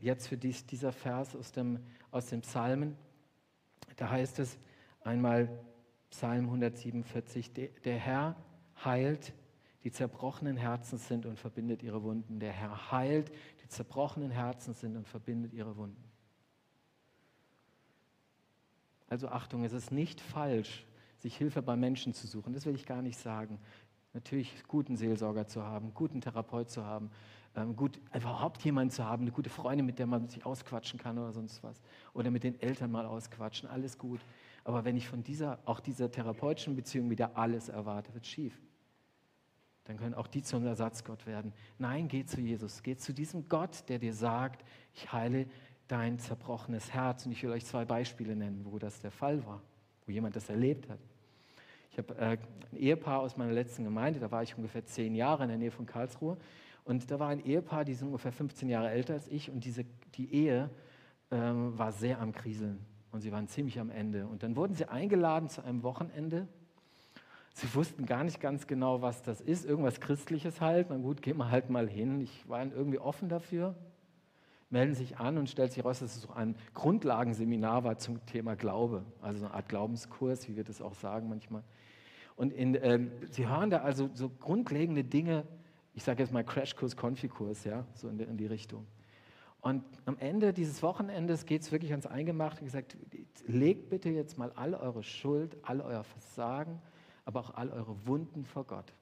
jetzt 0.00 0.26
für 0.26 0.38
dich 0.38 0.64
dieser 0.64 0.92
Vers 0.92 1.36
aus 1.36 1.52
dem, 1.52 1.80
aus 2.10 2.28
dem 2.28 2.40
Psalmen. 2.40 2.96
Da 3.96 4.08
heißt 4.08 4.38
es 4.38 4.56
einmal 5.02 5.50
Psalm 6.08 6.46
147, 6.46 7.52
der 7.52 7.98
Herr 7.98 8.36
heilt, 8.84 9.32
die 9.86 9.92
zerbrochenen 9.92 10.56
Herzen 10.56 10.98
sind 10.98 11.26
und 11.26 11.38
verbindet 11.38 11.82
ihre 11.84 12.02
Wunden. 12.02 12.40
Der 12.40 12.50
Herr 12.50 12.90
heilt, 12.90 13.30
die 13.62 13.68
zerbrochenen 13.68 14.32
Herzen 14.32 14.74
sind 14.74 14.96
und 14.96 15.06
verbindet 15.06 15.52
ihre 15.52 15.76
Wunden. 15.76 16.02
Also 19.08 19.28
Achtung, 19.28 19.62
es 19.62 19.72
ist 19.72 19.92
nicht 19.92 20.20
falsch, 20.20 20.84
sich 21.18 21.36
Hilfe 21.36 21.62
bei 21.62 21.76
Menschen 21.76 22.14
zu 22.14 22.26
suchen. 22.26 22.52
Das 22.52 22.66
will 22.66 22.74
ich 22.74 22.84
gar 22.84 23.00
nicht 23.00 23.16
sagen. 23.16 23.60
Natürlich 24.12 24.64
guten 24.66 24.96
Seelsorger 24.96 25.46
zu 25.46 25.62
haben, 25.62 25.94
guten 25.94 26.20
Therapeut 26.20 26.68
zu 26.68 26.84
haben, 26.84 27.12
ähm, 27.54 27.76
gut, 27.76 28.00
überhaupt 28.12 28.64
jemanden 28.64 28.90
zu 28.90 29.04
haben, 29.04 29.22
eine 29.22 29.30
gute 29.30 29.50
Freundin, 29.50 29.86
mit 29.86 30.00
der 30.00 30.08
man 30.08 30.28
sich 30.28 30.44
ausquatschen 30.44 30.98
kann 30.98 31.16
oder 31.16 31.32
sonst 31.32 31.62
was. 31.62 31.80
Oder 32.12 32.32
mit 32.32 32.42
den 32.42 32.60
Eltern 32.60 32.90
mal 32.90 33.06
ausquatschen, 33.06 33.68
alles 33.68 33.98
gut. 33.98 34.20
Aber 34.64 34.84
wenn 34.84 34.96
ich 34.96 35.06
von 35.06 35.22
dieser, 35.22 35.60
auch 35.64 35.78
dieser 35.78 36.10
therapeutischen 36.10 36.74
Beziehung 36.74 37.08
wieder 37.08 37.36
alles 37.36 37.68
erwarte, 37.68 38.12
wird 38.12 38.26
schief 38.26 38.60
dann 39.86 39.96
können 39.98 40.14
auch 40.14 40.26
die 40.26 40.42
zum 40.42 40.66
Ersatzgott 40.66 41.26
werden. 41.26 41.52
Nein, 41.78 42.08
geh 42.08 42.24
zu 42.24 42.40
Jesus, 42.40 42.82
geh 42.82 42.96
zu 42.96 43.12
diesem 43.12 43.48
Gott, 43.48 43.88
der 43.88 43.98
dir 43.98 44.12
sagt, 44.12 44.64
ich 44.94 45.12
heile 45.12 45.46
dein 45.88 46.18
zerbrochenes 46.18 46.92
Herz. 46.92 47.24
Und 47.26 47.32
ich 47.32 47.42
will 47.42 47.50
euch 47.50 47.64
zwei 47.64 47.84
Beispiele 47.84 48.34
nennen, 48.34 48.64
wo 48.64 48.78
das 48.78 49.00
der 49.00 49.10
Fall 49.12 49.44
war, 49.46 49.62
wo 50.04 50.12
jemand 50.12 50.34
das 50.34 50.48
erlebt 50.48 50.88
hat. 50.88 50.98
Ich 51.90 51.98
habe 51.98 52.14
äh, 52.18 52.36
ein 52.72 52.76
Ehepaar 52.76 53.20
aus 53.20 53.36
meiner 53.36 53.52
letzten 53.52 53.84
Gemeinde, 53.84 54.20
da 54.20 54.30
war 54.30 54.42
ich 54.42 54.56
ungefähr 54.56 54.84
zehn 54.84 55.14
Jahre 55.14 55.44
in 55.44 55.48
der 55.48 55.58
Nähe 55.58 55.70
von 55.70 55.86
Karlsruhe. 55.86 56.36
Und 56.84 57.10
da 57.10 57.18
war 57.18 57.28
ein 57.28 57.44
Ehepaar, 57.44 57.84
die 57.84 57.94
sind 57.94 58.08
ungefähr 58.08 58.32
15 58.32 58.68
Jahre 58.68 58.90
älter 58.90 59.14
als 59.14 59.28
ich. 59.28 59.50
Und 59.50 59.64
diese, 59.64 59.84
die 60.14 60.32
Ehe 60.32 60.70
ähm, 61.30 61.78
war 61.78 61.92
sehr 61.92 62.20
am 62.20 62.32
Kriseln. 62.32 62.84
Und 63.12 63.20
sie 63.20 63.32
waren 63.32 63.48
ziemlich 63.48 63.80
am 63.80 63.90
Ende. 63.90 64.26
Und 64.26 64.42
dann 64.42 64.56
wurden 64.56 64.74
sie 64.74 64.88
eingeladen 64.88 65.48
zu 65.48 65.62
einem 65.62 65.82
Wochenende 65.82 66.48
Sie 67.56 67.74
wussten 67.74 68.04
gar 68.04 68.22
nicht 68.22 68.38
ganz 68.38 68.66
genau, 68.66 69.00
was 69.00 69.22
das 69.22 69.40
ist. 69.40 69.64
Irgendwas 69.64 69.98
Christliches 69.98 70.60
halt. 70.60 70.88
Na 70.90 70.98
gut, 70.98 71.22
gehen 71.22 71.38
wir 71.38 71.50
halt 71.50 71.70
mal 71.70 71.88
hin. 71.88 72.20
Ich 72.20 72.46
war 72.46 72.62
irgendwie 72.62 72.98
offen 72.98 73.30
dafür. 73.30 73.74
Melden 74.68 74.94
sich 74.94 75.16
an 75.16 75.38
und 75.38 75.48
stellt 75.48 75.72
sich 75.72 75.82
heraus, 75.82 76.00
dass 76.00 76.16
es 76.16 76.22
so 76.24 76.34
ein 76.34 76.54
Grundlagenseminar 76.74 77.82
war 77.82 77.96
zum 77.96 78.26
Thema 78.26 78.56
Glaube. 78.56 79.06
Also 79.22 79.38
so 79.38 79.46
eine 79.46 79.54
Art 79.54 79.70
Glaubenskurs, 79.70 80.46
wie 80.50 80.56
wir 80.56 80.64
das 80.64 80.82
auch 80.82 80.92
sagen 80.96 81.30
manchmal. 81.30 81.62
Und 82.34 82.52
in, 82.52 82.74
äh, 82.74 83.00
Sie 83.30 83.48
hören 83.48 83.70
da 83.70 83.78
also 83.78 84.10
so 84.12 84.28
grundlegende 84.28 85.02
Dinge, 85.02 85.46
ich 85.94 86.04
sage 86.04 86.22
jetzt 86.22 86.34
mal 86.34 86.44
Crashkurs, 86.44 86.94
Konfikurs, 86.94 87.64
ja, 87.64 87.86
so 87.94 88.10
in 88.10 88.18
die, 88.18 88.24
in 88.24 88.36
die 88.36 88.46
Richtung. 88.46 88.86
Und 89.62 89.82
am 90.04 90.18
Ende 90.18 90.52
dieses 90.52 90.82
Wochenendes 90.82 91.46
geht 91.46 91.62
es 91.62 91.72
wirklich 91.72 91.92
ans 91.92 92.04
Eingemachte 92.04 92.60
und 92.60 92.66
gesagt, 92.66 92.98
legt 93.46 93.88
bitte 93.88 94.10
jetzt 94.10 94.36
mal 94.36 94.52
all 94.56 94.74
eure 94.74 95.02
Schuld, 95.02 95.56
all 95.62 95.80
euer 95.80 96.04
Versagen, 96.04 96.82
aber 97.26 97.40
auch 97.40 97.50
all 97.50 97.68
eure 97.70 98.06
Wunden 98.06 98.46
vor 98.46 98.64
Gott. 98.64 98.94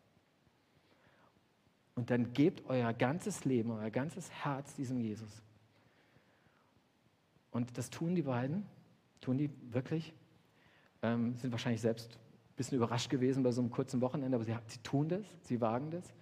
Und 1.95 2.11
dann 2.11 2.33
gebt 2.33 2.65
euer 2.67 2.93
ganzes 2.93 3.45
Leben, 3.45 3.71
euer 3.71 3.91
ganzes 3.91 4.29
Herz 4.33 4.75
diesem 4.75 4.99
Jesus. 4.99 5.43
Und 7.53 7.79
das 7.79 7.89
tun 7.91 8.17
die 8.17 8.23
beiden, 8.23 8.67
tun 9.21 9.39
die 9.39 9.49
wirklich, 9.73 10.13
ähm, 11.03 11.37
sind 11.37 11.53
wahrscheinlich 11.53 11.83
selbst 11.83 12.15
ein 12.15 12.57
bisschen 12.57 12.79
überrascht 12.79 13.11
gewesen 13.11 13.45
bei 13.45 13.53
so 13.53 13.61
einem 13.61 13.71
kurzen 13.71 14.01
Wochenende, 14.01 14.35
aber 14.35 14.45
sie, 14.45 14.57
sie 14.67 14.79
tun 14.79 15.09
das, 15.09 15.25
sie 15.43 15.61
wagen 15.61 15.93
das 15.93 16.13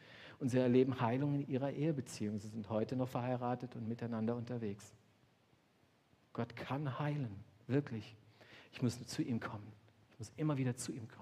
und 0.40 0.50
sie 0.50 0.58
erleben 0.58 1.00
Heilung 1.00 1.34
in 1.36 1.48
ihrer 1.48 1.70
Ehebeziehung. 1.70 2.38
Sie 2.38 2.48
sind 2.48 2.68
heute 2.68 2.96
noch 2.96 3.08
verheiratet 3.08 3.74
und 3.76 3.88
miteinander 3.88 4.36
unterwegs. 4.36 4.92
Gott 6.32 6.54
kann 6.56 6.98
heilen, 6.98 7.34
wirklich. 7.66 8.16
Ich 8.72 8.82
muss 8.82 8.98
nur 8.98 9.06
zu 9.06 9.22
ihm 9.22 9.40
kommen. 9.40 9.72
Ich 10.10 10.18
muss 10.18 10.32
immer 10.36 10.56
wieder 10.58 10.76
zu 10.76 10.92
ihm 10.92 11.08
kommen. 11.08 11.21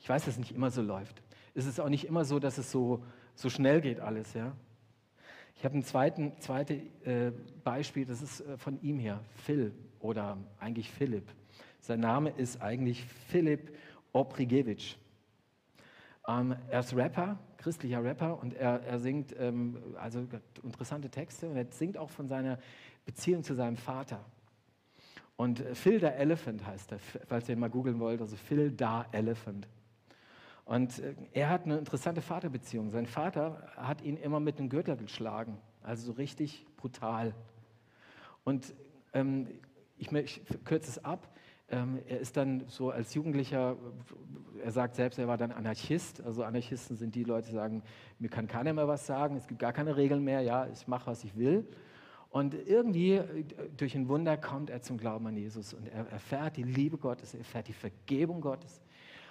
Ich 0.00 0.08
weiß, 0.08 0.24
dass 0.24 0.34
es 0.34 0.38
nicht 0.38 0.52
immer 0.54 0.70
so 0.70 0.82
läuft. 0.82 1.22
Es 1.54 1.66
ist 1.66 1.80
auch 1.80 1.88
nicht 1.88 2.06
immer 2.06 2.24
so, 2.24 2.38
dass 2.38 2.58
es 2.58 2.70
so, 2.70 3.04
so 3.34 3.50
schnell 3.50 3.80
geht 3.80 4.00
alles. 4.00 4.34
Ja? 4.34 4.52
Ich 5.56 5.64
habe 5.64 5.76
ein 5.76 5.82
zweites 5.82 6.40
zweite, 6.40 6.74
äh, 7.04 7.32
Beispiel, 7.62 8.06
das 8.06 8.22
ist 8.22 8.40
äh, 8.40 8.56
von 8.56 8.80
ihm 8.82 8.98
her, 8.98 9.20
Phil 9.44 9.72
oder 9.98 10.38
eigentlich 10.58 10.90
Philipp. 10.90 11.30
Sein 11.80 12.00
Name 12.00 12.30
ist 12.30 12.60
eigentlich 12.62 13.04
Philipp 13.28 13.76
Obrigewitsch. 14.12 14.96
Ähm, 16.26 16.56
er 16.68 16.80
ist 16.80 16.94
Rapper, 16.94 17.38
christlicher 17.58 18.02
Rapper 18.02 18.40
und 18.40 18.54
er, 18.54 18.82
er 18.82 18.98
singt 18.98 19.34
ähm, 19.38 19.78
also 19.98 20.26
interessante 20.62 21.10
Texte 21.10 21.48
und 21.48 21.56
er 21.56 21.66
singt 21.70 21.98
auch 21.98 22.10
von 22.10 22.28
seiner 22.28 22.58
Beziehung 23.04 23.42
zu 23.42 23.54
seinem 23.54 23.76
Vater. 23.76 24.24
Und 25.36 25.60
Phil 25.72 26.00
the 26.00 26.06
Elephant 26.06 26.66
heißt 26.66 26.92
er, 26.92 26.98
falls 26.98 27.48
ihr 27.48 27.54
ihn 27.54 27.60
mal 27.60 27.70
googeln 27.70 27.98
wollt, 27.98 28.20
also 28.20 28.36
Phil 28.36 28.70
da 28.70 29.06
Elephant. 29.12 29.66
Und 30.70 31.00
äh, 31.00 31.14
er 31.32 31.50
hat 31.50 31.64
eine 31.64 31.78
interessante 31.78 32.22
Vaterbeziehung. 32.22 32.90
Sein 32.90 33.06
Vater 33.06 33.66
hat 33.76 34.02
ihn 34.02 34.16
immer 34.16 34.38
mit 34.38 34.60
dem 34.60 34.68
Gürtel 34.68 34.96
geschlagen, 34.96 35.58
also 35.82 36.06
so 36.06 36.12
richtig 36.12 36.64
brutal. 36.76 37.34
Und 38.44 38.72
ähm, 39.12 39.48
ich, 39.98 40.12
ich 40.12 40.40
kürze 40.64 40.90
es 40.90 41.04
ab. 41.04 41.28
Ähm, 41.70 41.98
er 42.06 42.20
ist 42.20 42.36
dann 42.36 42.68
so 42.68 42.90
als 42.90 43.14
Jugendlicher, 43.14 43.76
er 44.62 44.70
sagt 44.70 44.94
selbst, 44.94 45.18
er 45.18 45.26
war 45.26 45.36
dann 45.36 45.50
Anarchist. 45.50 46.22
Also 46.22 46.44
Anarchisten 46.44 46.96
sind 46.96 47.16
die 47.16 47.24
Leute, 47.24 47.48
die 47.48 47.54
sagen, 47.54 47.82
mir 48.20 48.30
kann 48.30 48.46
keiner 48.46 48.72
mehr 48.72 48.86
was 48.86 49.04
sagen, 49.04 49.34
es 49.34 49.48
gibt 49.48 49.58
gar 49.58 49.72
keine 49.72 49.96
Regeln 49.96 50.22
mehr, 50.22 50.40
ja, 50.40 50.68
ich 50.68 50.86
mache, 50.86 51.08
was 51.08 51.24
ich 51.24 51.36
will. 51.36 51.66
Und 52.28 52.54
irgendwie 52.54 53.14
äh, 53.14 53.44
durch 53.76 53.96
ein 53.96 54.08
Wunder 54.08 54.36
kommt 54.36 54.70
er 54.70 54.82
zum 54.82 54.98
Glauben 54.98 55.26
an 55.26 55.36
Jesus 55.36 55.74
und 55.74 55.88
er 55.88 56.08
erfährt 56.12 56.56
die 56.56 56.62
Liebe 56.62 56.96
Gottes, 56.96 57.34
er 57.34 57.40
erfährt 57.40 57.66
die 57.66 57.72
Vergebung 57.72 58.40
Gottes. 58.40 58.80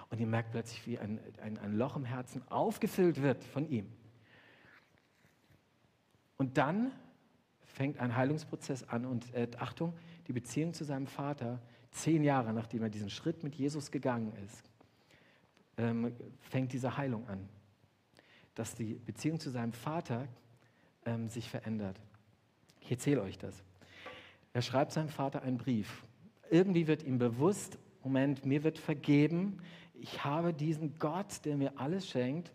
Und 0.10 0.20
ihr 0.20 0.28
merkt 0.28 0.52
plötzlich, 0.52 0.86
wie 0.88 0.98
ein, 0.98 1.20
ein, 1.42 1.58
ein 1.60 1.78
Loch 1.78 1.96
im 1.96 2.06
Herzen 2.06 2.42
aufgefüllt 2.50 3.22
wird 3.22 3.44
von 3.44 3.70
ihm. 3.70 3.88
Und 6.38 6.58
dann 6.58 6.92
fängt 7.60 8.00
ein 8.00 8.16
Heilungsprozess 8.16 8.84
an 8.90 9.06
und 9.06 9.34
äh, 9.34 9.48
Achtung, 9.60 9.94
die 10.28 10.34
Beziehung 10.34 10.74
zu 10.74 10.84
seinem 10.84 11.08
Vater, 11.08 11.62
zehn 11.92 12.24
Jahre 12.24 12.54
nachdem 12.54 12.84
er 12.84 12.90
diesen 12.90 13.10
Schritt 13.10 13.44
mit 13.44 13.56
Jesus 13.56 13.92
gegangen 13.92 14.34
ist, 14.46 14.70
ähm, 15.78 16.16
fängt 16.40 16.74
diese 16.74 16.98
Heilung 16.98 17.28
an. 17.28 17.48
Dass 18.56 18.76
die 18.76 18.96
Beziehung 18.96 19.40
zu 19.40 19.50
seinem 19.50 19.74
Vater 19.74 20.28
ähm, 21.06 21.28
sich 21.28 21.50
verändert. 21.50 22.00
Ich 22.82 22.92
erzähle 22.92 23.22
euch 23.22 23.38
das. 23.38 23.64
Er 24.54 24.62
schreibt 24.62 24.92
seinem 24.92 25.10
Vater 25.10 25.42
einen 25.44 25.58
Brief. 25.58 26.04
Irgendwie 26.50 26.88
wird 26.88 27.04
ihm 27.04 27.20
bewusst, 27.20 27.78
Moment, 28.04 28.46
mir 28.46 28.64
wird 28.64 28.80
vergeben, 28.80 29.62
ich 30.02 30.24
habe 30.24 30.54
diesen 30.54 30.98
Gott, 31.00 31.46
der 31.46 31.58
mir 31.58 31.80
alles 31.80 32.08
schenkt, 32.08 32.52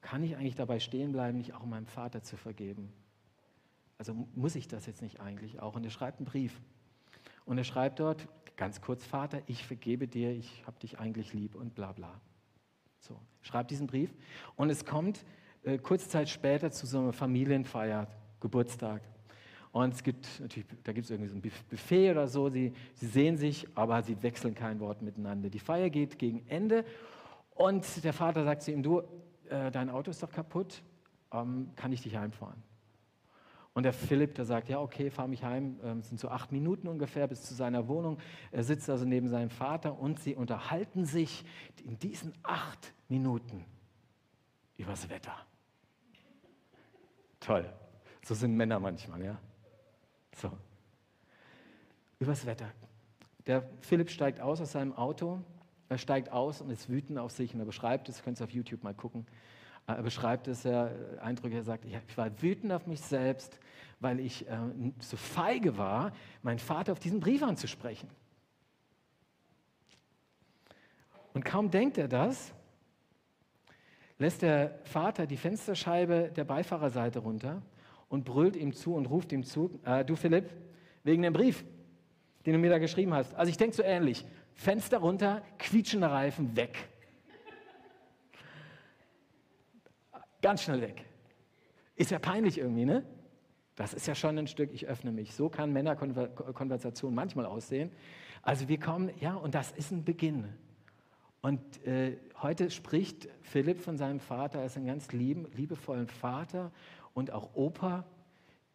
kann 0.00 0.22
ich 0.22 0.36
eigentlich 0.36 0.54
dabei 0.54 0.80
stehen 0.80 1.12
bleiben, 1.12 1.38
nicht 1.38 1.54
auch 1.54 1.64
meinem 1.64 1.86
Vater 1.86 2.22
zu 2.22 2.36
vergeben? 2.36 2.92
Also 3.98 4.14
muss 4.34 4.54
ich 4.54 4.68
das 4.68 4.86
jetzt 4.86 5.02
nicht 5.02 5.20
eigentlich 5.20 5.60
auch? 5.60 5.76
Und 5.76 5.84
er 5.84 5.90
schreibt 5.90 6.18
einen 6.18 6.26
Brief. 6.26 6.60
Und 7.44 7.58
er 7.58 7.64
schreibt 7.64 8.00
dort, 8.00 8.26
ganz 8.56 8.80
kurz, 8.80 9.04
Vater, 9.04 9.42
ich 9.46 9.66
vergebe 9.66 10.08
dir, 10.08 10.30
ich 10.30 10.64
habe 10.66 10.78
dich 10.80 10.98
eigentlich 10.98 11.32
lieb 11.32 11.54
und 11.54 11.74
bla 11.74 11.92
bla. 11.92 12.20
So, 13.00 13.20
schreibt 13.42 13.70
diesen 13.70 13.86
Brief. 13.86 14.14
Und 14.56 14.70
es 14.70 14.84
kommt 14.84 15.24
äh, 15.62 15.78
kurze 15.78 16.08
Zeit 16.08 16.28
später 16.28 16.70
zu 16.70 16.86
so 16.86 16.98
einer 16.98 17.12
Familienfeier, 17.12 18.08
Geburtstag. 18.40 19.02
Und 19.74 19.92
es 19.92 20.04
gibt 20.04 20.38
natürlich, 20.38 20.68
da 20.84 20.92
gibt 20.92 21.06
es 21.06 21.10
irgendwie 21.10 21.28
so 21.28 21.34
ein 21.34 21.42
Buffet 21.68 22.12
oder 22.12 22.28
so. 22.28 22.48
Sie, 22.48 22.72
sie 22.94 23.08
sehen 23.08 23.36
sich, 23.36 23.66
aber 23.74 24.04
sie 24.04 24.22
wechseln 24.22 24.54
kein 24.54 24.78
Wort 24.78 25.02
miteinander. 25.02 25.50
Die 25.50 25.58
Feier 25.58 25.90
geht 25.90 26.16
gegen 26.16 26.46
Ende 26.46 26.84
und 27.56 28.04
der 28.04 28.12
Vater 28.12 28.44
sagt 28.44 28.62
zu 28.62 28.70
ihm: 28.70 28.84
Du, 28.84 29.00
äh, 29.48 29.72
dein 29.72 29.90
Auto 29.90 30.12
ist 30.12 30.22
doch 30.22 30.30
kaputt, 30.30 30.80
ähm, 31.32 31.72
kann 31.74 31.92
ich 31.92 32.02
dich 32.02 32.14
heimfahren? 32.16 32.62
Und 33.72 33.82
der 33.82 33.92
Philipp, 33.92 34.36
der 34.36 34.44
sagt, 34.44 34.68
ja, 34.68 34.78
okay, 34.78 35.10
fahr 35.10 35.26
mich 35.26 35.42
heim. 35.42 35.80
Ähm, 35.82 35.98
es 35.98 36.08
sind 36.08 36.20
so 36.20 36.28
acht 36.28 36.52
Minuten 36.52 36.86
ungefähr 36.86 37.26
bis 37.26 37.42
zu 37.42 37.52
seiner 37.54 37.88
Wohnung. 37.88 38.18
Er 38.52 38.62
sitzt 38.62 38.88
also 38.88 39.04
neben 39.04 39.26
seinem 39.26 39.50
Vater 39.50 39.98
und 39.98 40.20
sie 40.20 40.36
unterhalten 40.36 41.04
sich 41.04 41.44
in 41.84 41.98
diesen 41.98 42.32
acht 42.44 42.94
Minuten 43.08 43.64
übers 44.76 45.10
Wetter. 45.10 45.34
Toll. 47.40 47.68
So 48.22 48.36
sind 48.36 48.54
Männer 48.54 48.78
manchmal, 48.78 49.20
ja. 49.24 49.36
So. 50.36 50.50
Übers 52.18 52.46
Wetter. 52.46 52.70
Der 53.46 53.68
Philipp 53.80 54.10
steigt 54.10 54.40
aus 54.40 54.60
aus 54.60 54.72
seinem 54.72 54.92
Auto. 54.94 55.40
Er 55.88 55.98
steigt 55.98 56.30
aus 56.30 56.60
und 56.60 56.70
ist 56.70 56.88
wütend 56.88 57.18
auf 57.18 57.32
sich 57.32 57.52
und 57.54 57.60
er 57.60 57.66
beschreibt 57.66 58.08
es, 58.08 58.22
könnt 58.22 58.40
ihr 58.40 58.44
auf 58.44 58.50
YouTube 58.50 58.82
mal 58.82 58.94
gucken. 58.94 59.26
Er 59.86 60.02
beschreibt 60.02 60.48
es, 60.48 60.64
er 60.64 61.20
Eindrücke, 61.20 61.56
er 61.56 61.62
sagt, 61.62 61.84
ich 61.84 62.16
war 62.16 62.40
wütend 62.40 62.72
auf 62.72 62.86
mich 62.86 63.02
selbst, 63.02 63.58
weil 64.00 64.18
ich 64.18 64.48
äh, 64.48 64.56
so 64.98 65.18
feige 65.18 65.76
war, 65.76 66.12
meinen 66.42 66.58
Vater 66.58 66.92
auf 66.92 67.00
diesen 67.00 67.20
Brief 67.20 67.42
anzusprechen. 67.42 68.08
Und 71.34 71.44
kaum 71.44 71.70
denkt 71.70 71.98
er 71.98 72.08
das, 72.08 72.54
lässt 74.18 74.40
der 74.40 74.78
Vater 74.84 75.26
die 75.26 75.36
Fensterscheibe 75.36 76.32
der 76.34 76.44
Beifahrerseite 76.44 77.18
runter 77.18 77.60
und 78.14 78.24
brüllt 78.24 78.54
ihm 78.54 78.72
zu 78.72 78.94
und 78.94 79.06
ruft 79.06 79.32
ihm 79.32 79.42
zu, 79.42 79.80
äh, 79.84 80.04
du 80.04 80.14
Philipp, 80.14 80.48
wegen 81.02 81.22
dem 81.22 81.32
Brief, 81.32 81.64
den 82.46 82.52
du 82.52 82.58
mir 82.60 82.70
da 82.70 82.78
geschrieben 82.78 83.12
hast. 83.12 83.34
Also 83.34 83.50
ich 83.50 83.56
denke 83.56 83.74
so 83.74 83.82
ähnlich, 83.82 84.24
Fenster 84.52 84.98
runter, 84.98 85.42
quietschende 85.58 86.08
Reifen, 86.08 86.56
weg. 86.56 86.88
Ganz 90.40 90.62
schnell 90.62 90.80
weg. 90.80 91.04
Ist 91.96 92.12
ja 92.12 92.20
peinlich 92.20 92.58
irgendwie, 92.58 92.84
ne? 92.84 93.04
Das 93.74 93.92
ist 93.92 94.06
ja 94.06 94.14
schon 94.14 94.38
ein 94.38 94.46
Stück, 94.46 94.72
ich 94.72 94.86
öffne 94.86 95.10
mich. 95.10 95.34
So 95.34 95.48
kann 95.48 95.72
Männerkonversation 95.72 97.12
manchmal 97.12 97.46
aussehen. 97.46 97.90
Also 98.42 98.68
wir 98.68 98.78
kommen, 98.78 99.10
ja, 99.18 99.34
und 99.34 99.56
das 99.56 99.72
ist 99.72 99.90
ein 99.90 100.04
Beginn. 100.04 100.44
Und 101.40 101.84
äh, 101.84 102.18
heute 102.40 102.70
spricht 102.70 103.28
Philipp 103.42 103.80
von 103.80 103.98
seinem 103.98 104.20
Vater 104.20 104.60
als 104.60 104.76
einen 104.76 104.86
ganz 104.86 105.10
lieben, 105.10 105.48
liebevollen 105.56 106.06
Vater 106.06 106.70
und 107.14 107.30
auch 107.30 107.54
Opa, 107.54 108.04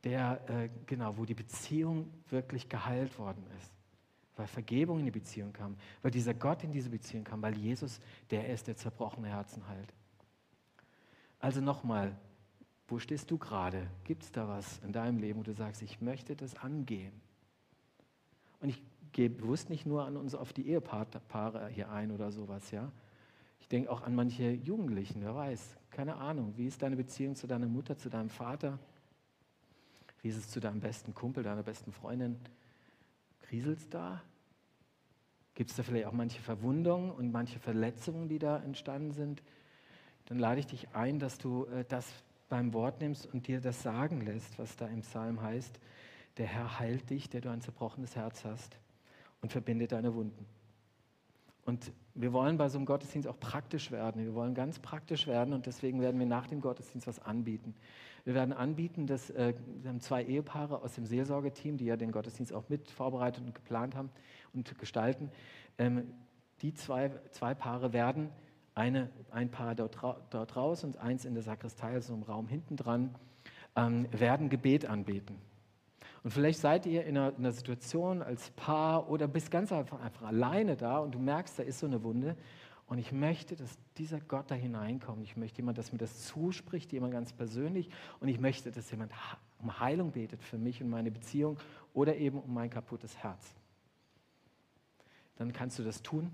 der, 0.03 0.41
äh, 0.49 0.69
genau, 0.85 1.17
wo 1.17 1.25
die 1.25 1.33
Beziehung 1.33 2.09
wirklich 2.29 2.69
geheilt 2.69 3.17
worden 3.19 3.43
ist. 3.57 3.71
Weil 4.35 4.47
Vergebung 4.47 4.99
in 4.99 5.05
die 5.05 5.11
Beziehung 5.11 5.51
kam, 5.51 5.75
weil 6.01 6.11
dieser 6.11 6.33
Gott 6.33 6.63
in 6.63 6.71
diese 6.71 6.89
Beziehung 6.89 7.25
kam, 7.25 7.41
weil 7.41 7.57
Jesus 7.57 7.99
der 8.29 8.47
ist, 8.47 8.67
der 8.67 8.77
zerbrochene 8.77 9.27
Herzen 9.27 9.67
heilt. 9.67 9.93
Also 11.39 11.59
nochmal, 11.59 12.17
wo 12.87 12.99
stehst 12.99 13.29
du 13.29 13.37
gerade? 13.37 13.87
Gibt 14.05 14.23
es 14.23 14.31
da 14.31 14.47
was 14.47 14.79
in 14.79 14.93
deinem 14.93 15.19
Leben, 15.19 15.39
wo 15.39 15.43
du 15.43 15.53
sagst, 15.53 15.81
ich 15.81 15.99
möchte 15.99 16.35
das 16.35 16.55
angehen? 16.55 17.13
Und 18.61 18.69
ich 18.69 18.81
gehe 19.11 19.29
bewusst 19.29 19.69
nicht 19.69 19.85
nur 19.85 20.05
an 20.05 20.15
uns 20.15 20.35
auf 20.35 20.53
die 20.53 20.67
Ehepaare 20.69 21.67
hier 21.69 21.89
ein 21.91 22.11
oder 22.11 22.31
sowas, 22.31 22.71
ja. 22.71 22.91
Ich 23.59 23.67
denke 23.67 23.91
auch 23.91 24.01
an 24.01 24.15
manche 24.15 24.51
Jugendlichen, 24.51 25.21
wer 25.21 25.35
weiß, 25.35 25.77
keine 25.99 26.15
Ahnung, 26.15 26.53
wie 26.55 26.65
ist 26.65 26.81
deine 26.81 26.95
Beziehung 26.95 27.35
zu 27.35 27.45
deiner 27.45 27.67
Mutter, 27.67 27.97
zu 27.97 28.07
deinem 28.07 28.29
Vater? 28.29 28.79
Wie 30.21 30.29
ist 30.29 30.37
es 30.37 30.47
zu 30.47 30.61
deinem 30.61 30.79
besten 30.79 31.13
Kumpel, 31.13 31.43
deiner 31.43 31.61
besten 31.61 31.91
Freundin? 31.91 32.39
Kriselt 33.41 33.79
es 33.79 33.89
da? 33.89 34.23
Gibt 35.55 35.71
es 35.71 35.75
da 35.75 35.83
vielleicht 35.83 36.05
auch 36.05 36.13
manche 36.13 36.39
Verwundungen 36.39 37.11
und 37.11 37.33
manche 37.33 37.59
Verletzungen, 37.59 38.29
die 38.29 38.39
da 38.39 38.59
entstanden 38.59 39.11
sind? 39.11 39.43
Dann 40.27 40.39
lade 40.39 40.61
ich 40.61 40.67
dich 40.67 40.87
ein, 40.95 41.19
dass 41.19 41.37
du 41.37 41.65
äh, 41.65 41.83
das 41.83 42.09
beim 42.47 42.71
Wort 42.71 43.01
nimmst 43.01 43.25
und 43.25 43.47
dir 43.47 43.59
das 43.59 43.83
sagen 43.83 44.21
lässt, 44.21 44.57
was 44.57 44.77
da 44.77 44.87
im 44.87 45.01
Psalm 45.01 45.41
heißt. 45.41 45.81
Der 46.37 46.47
Herr 46.47 46.79
heilt 46.79 47.09
dich, 47.09 47.29
der 47.29 47.41
du 47.41 47.49
ein 47.49 47.59
zerbrochenes 47.59 48.15
Herz 48.15 48.45
hast 48.45 48.79
und 49.41 49.51
verbindet 49.51 49.91
deine 49.91 50.15
Wunden. 50.15 50.45
Und 51.69 51.91
wir 52.15 52.33
wollen 52.33 52.57
bei 52.57 52.67
so 52.67 52.79
einem 52.79 52.87
Gottesdienst 52.87 53.27
auch 53.27 53.39
praktisch 53.39 53.91
werden. 53.91 54.25
Wir 54.25 54.33
wollen 54.33 54.55
ganz 54.55 54.79
praktisch 54.79 55.27
werden 55.27 55.53
und 55.53 55.67
deswegen 55.67 56.01
werden 56.01 56.19
wir 56.19 56.25
nach 56.25 56.47
dem 56.47 56.61
Gottesdienst 56.61 57.05
was 57.05 57.19
anbieten. 57.19 57.75
Wir 58.25 58.33
werden 58.33 58.53
anbieten, 58.53 59.05
dass 59.05 59.29
äh, 59.29 59.53
wir 59.81 59.89
haben 59.89 60.01
zwei 60.01 60.23
Ehepaare 60.23 60.81
aus 60.81 60.95
dem 60.95 61.05
Seelsorgeteam, 61.05 61.77
die 61.77 61.85
ja 61.85 61.95
den 61.95 62.11
Gottesdienst 62.11 62.53
auch 62.53 62.67
mit 62.69 62.89
vorbereitet 62.89 63.45
und 63.45 63.53
geplant 63.53 63.95
haben 63.95 64.09
und 64.51 64.79
gestalten. 64.79 65.29
Ähm, 65.77 66.11
die 66.63 66.73
zwei, 66.73 67.11
zwei 67.29 67.53
Paare 67.53 67.93
werden 67.93 68.29
eine, 68.73 69.09
ein 69.29 69.51
Paar 69.51 69.75
dort, 69.75 69.95
dort 70.31 70.55
raus 70.55 70.83
und 70.83 70.97
eins 70.97 71.23
in 71.23 71.35
der 71.35 71.43
Sakristei, 71.43 71.93
also 71.93 72.15
im 72.15 72.23
Raum 72.23 72.47
hinten 72.47 72.77
dran, 72.77 73.13
ähm, 73.75 74.07
werden 74.11 74.49
Gebet 74.49 74.87
anbeten. 74.87 75.35
Und 76.23 76.31
vielleicht 76.31 76.59
seid 76.59 76.85
ihr 76.85 77.05
in 77.05 77.17
einer, 77.17 77.29
in 77.29 77.45
einer, 77.45 77.51
Situation 77.51 78.21
als 78.21 78.49
Paar 78.51 79.09
oder 79.09 79.27
bist 79.27 79.51
ganz 79.51 79.71
einfach, 79.71 80.01
einfach 80.01 80.27
alleine 80.27 80.75
da 80.75 80.99
und 80.99 81.15
du 81.15 81.19
merkst, 81.19 81.59
da 81.59 81.63
ist 81.63 81.79
so 81.79 81.85
eine 81.85 82.03
Wunde. 82.03 82.35
Und 82.87 82.97
ich 82.97 83.11
möchte, 83.11 83.55
dass 83.55 83.77
dieser 83.97 84.19
Gott 84.19 84.49
da 84.49 84.55
hineinkommt. 84.55 85.23
Ich 85.23 85.37
möchte 85.37 85.57
jemand, 85.57 85.77
dass 85.77 85.91
mir 85.91 85.99
das 85.99 86.25
zuspricht, 86.25 86.91
jemand 86.91 87.13
ganz 87.13 87.31
persönlich. 87.31 87.89
Und 88.19 88.29
ich 88.29 88.39
möchte, 88.39 88.71
dass 88.71 88.89
jemand 88.89 89.11
um 89.59 89.79
Heilung 89.79 90.11
betet 90.11 90.41
für 90.43 90.57
mich 90.57 90.81
und 90.81 90.89
meine 90.89 91.11
Beziehung 91.11 91.57
oder 91.93 92.15
eben 92.17 92.39
um 92.39 92.53
mein 92.53 92.69
kaputtes 92.69 93.15
Herz. 93.17 93.53
Dann 95.35 95.53
kannst 95.53 95.77
du 95.77 95.83
das 95.83 96.01
tun 96.01 96.31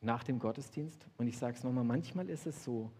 nach 0.00 0.22
dem 0.22 0.38
Gottesdienst. 0.38 1.06
Und 1.18 1.26
ich 1.26 1.36
sage 1.36 1.56
es 1.56 1.64
nochmal, 1.64 1.84
manchmal 1.84 2.30
ist 2.30 2.46
es 2.46 2.64
so, 2.64 2.90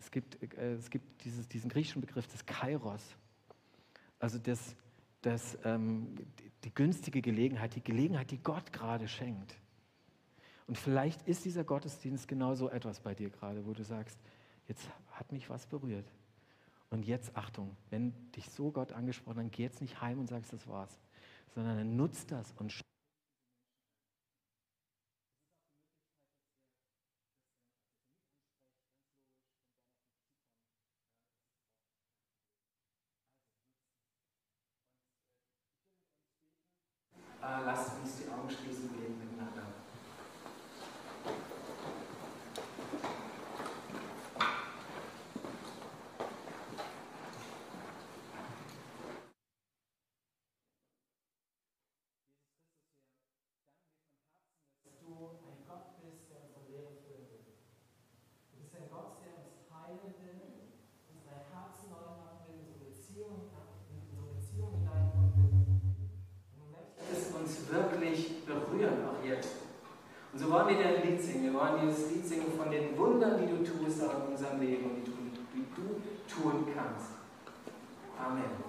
es 0.00 0.10
gibt, 0.10 0.42
äh, 0.42 0.72
es 0.74 0.90
gibt 0.90 1.24
dieses, 1.24 1.46
diesen 1.48 1.70
griechischen 1.70 2.00
Begriff 2.00 2.26
des 2.26 2.44
Kairos. 2.44 3.14
Also 4.18 4.38
das, 4.38 4.74
das, 5.22 5.58
ähm, 5.64 6.14
die 6.64 6.74
günstige 6.74 7.22
Gelegenheit, 7.22 7.74
die 7.74 7.82
Gelegenheit, 7.82 8.30
die 8.30 8.42
Gott 8.42 8.72
gerade 8.72 9.08
schenkt. 9.08 9.56
Und 10.66 10.78
vielleicht 10.78 11.26
ist 11.28 11.44
dieser 11.44 11.64
Gottesdienst 11.64 12.28
genau 12.28 12.54
so 12.54 12.68
etwas 12.68 13.00
bei 13.00 13.14
dir 13.14 13.30
gerade, 13.30 13.66
wo 13.66 13.72
du 13.72 13.84
sagst, 13.84 14.18
jetzt 14.68 14.88
hat 15.12 15.32
mich 15.32 15.48
was 15.50 15.66
berührt. 15.66 16.06
Und 16.90 17.06
jetzt, 17.06 17.34
Achtung, 17.36 17.74
wenn 17.90 18.12
dich 18.32 18.50
so 18.50 18.70
Gott 18.70 18.92
angesprochen 18.92 19.36
hat, 19.36 19.44
dann 19.44 19.50
geh 19.50 19.62
jetzt 19.62 19.80
nicht 19.80 20.00
heim 20.00 20.18
und 20.18 20.28
sagst, 20.28 20.52
das 20.52 20.68
war's, 20.68 20.98
sondern 21.54 21.78
dann 21.78 21.96
nutzt 21.96 22.30
das 22.30 22.52
und 22.58 22.72
Äh, 37.42 37.64
lasst 37.64 37.98
uns 38.00 38.18
die 38.18 38.30
Augen 38.30 38.48
schließen, 38.48 38.88
beten 38.90 39.18
miteinander. 39.18 39.66
verändern 59.92 60.14
will, 60.24 60.72
unsere 61.12 61.36
Herzen 61.52 61.90
neu 61.90 62.16
machen 62.16 62.48
will, 62.48 62.64
unsere 62.64 62.88
Beziehungen, 62.88 63.52
in 63.90 64.00
unsere 64.00 64.26
Beziehungen 64.32 64.80
hineinkommen 64.80 65.32
will. 65.36 65.52
Und 65.52 66.56
du 66.56 66.64
möchtest 66.72 67.34
uns 67.36 67.52
wirklich 67.68 68.44
berühren, 68.46 69.04
auch 69.06 69.24
jetzt. 69.24 69.62
Dir 70.72 70.86
ein 70.86 71.06
Lied 71.06 71.20
singen. 71.20 71.44
Wir 71.44 71.54
wollen 71.54 71.86
dieses 71.86 72.10
Lied 72.10 72.26
singen 72.26 72.52
von 72.56 72.70
den 72.70 72.96
Wundern, 72.96 73.38
die 73.38 73.46
du 73.46 73.62
tust 73.62 74.02
auch 74.04 74.26
in 74.26 74.32
unserem 74.32 74.60
Leben 74.60 74.84
und 74.84 75.06
die 75.06 75.10
du 75.76 76.42
tun 76.42 76.66
kannst. 76.74 77.10
Amen. 78.18 78.61